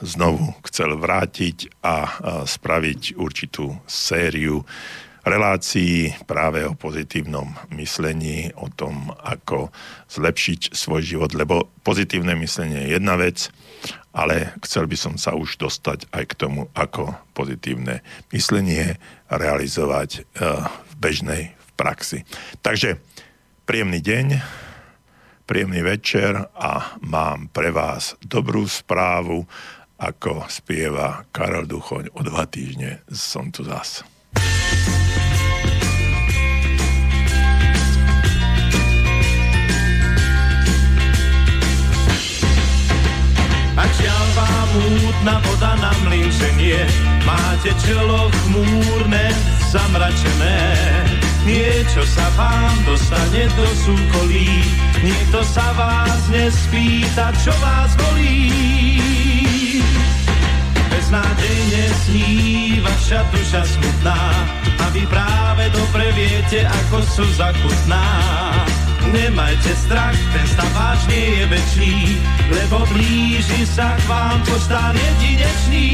[0.04, 1.96] znovu chcel vrátiť a
[2.46, 4.62] spraviť určitú sériu
[5.20, 9.68] relácií práve o pozitívnom myslení, o tom, ako
[10.08, 13.52] zlepšiť svoj život, lebo pozitívne myslenie je jedna vec,
[14.16, 18.00] ale chcel by som sa už dostať aj k tomu, ako pozitívne
[18.32, 18.96] myslenie
[19.28, 20.24] realizovať
[20.64, 22.24] v bežnej v praxi.
[22.64, 22.96] Takže
[23.68, 24.26] príjemný deň,
[25.50, 29.42] príjemný večer a mám pre vás dobrú správu,
[29.98, 33.02] ako spieva Karol Duchoň o dva týždne.
[33.10, 33.66] Som tu.
[33.66, 34.06] Ak
[43.98, 46.86] žiaľ vám mútna voda na mlyn ženie,
[47.26, 49.34] máte čelo chmúrne,
[49.74, 50.62] zamračené,
[51.42, 54.62] niečo sa vám dostane do súkolí,
[55.02, 58.52] nikto sa vás nespýta, čo vás bolí.
[60.90, 62.34] Beznádejne sní
[62.84, 64.20] vaša duša smutná
[64.80, 68.04] a vy práve dobre viete, ako sú zakutná.
[69.10, 71.96] Nemajte strach, ten stav váš nie je väčší,
[72.52, 75.88] lebo blíži sa k vám postán jedinečný.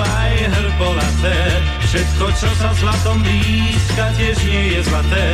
[0.00, 1.38] Aj hrbolaté,
[1.84, 5.28] všetko, čo sa zlatom blízka, tiež nie je zlaté.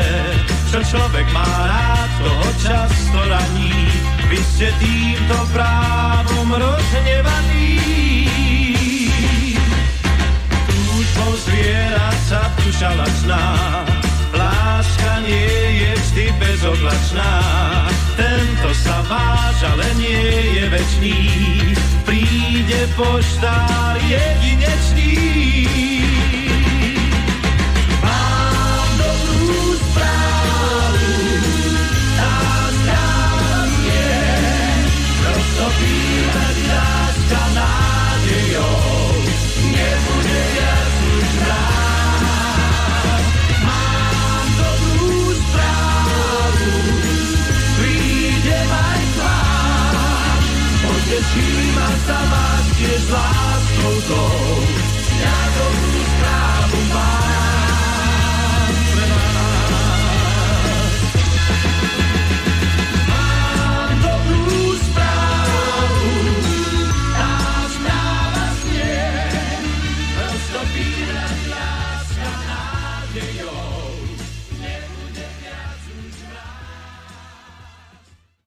[0.71, 3.75] Čo človek má rád, toho často raní,
[4.31, 7.79] vy ste týmto právom rozhnevaní.
[10.71, 13.43] Túžbou zvierať sa duša lačná.
[14.33, 17.33] Láska nie je vždy bezoblačná,
[18.17, 21.21] tento sa váž, ale nie je večný.
[22.09, 25.13] Príde poštár jedinečný,
[52.93, 54.82] this last goes.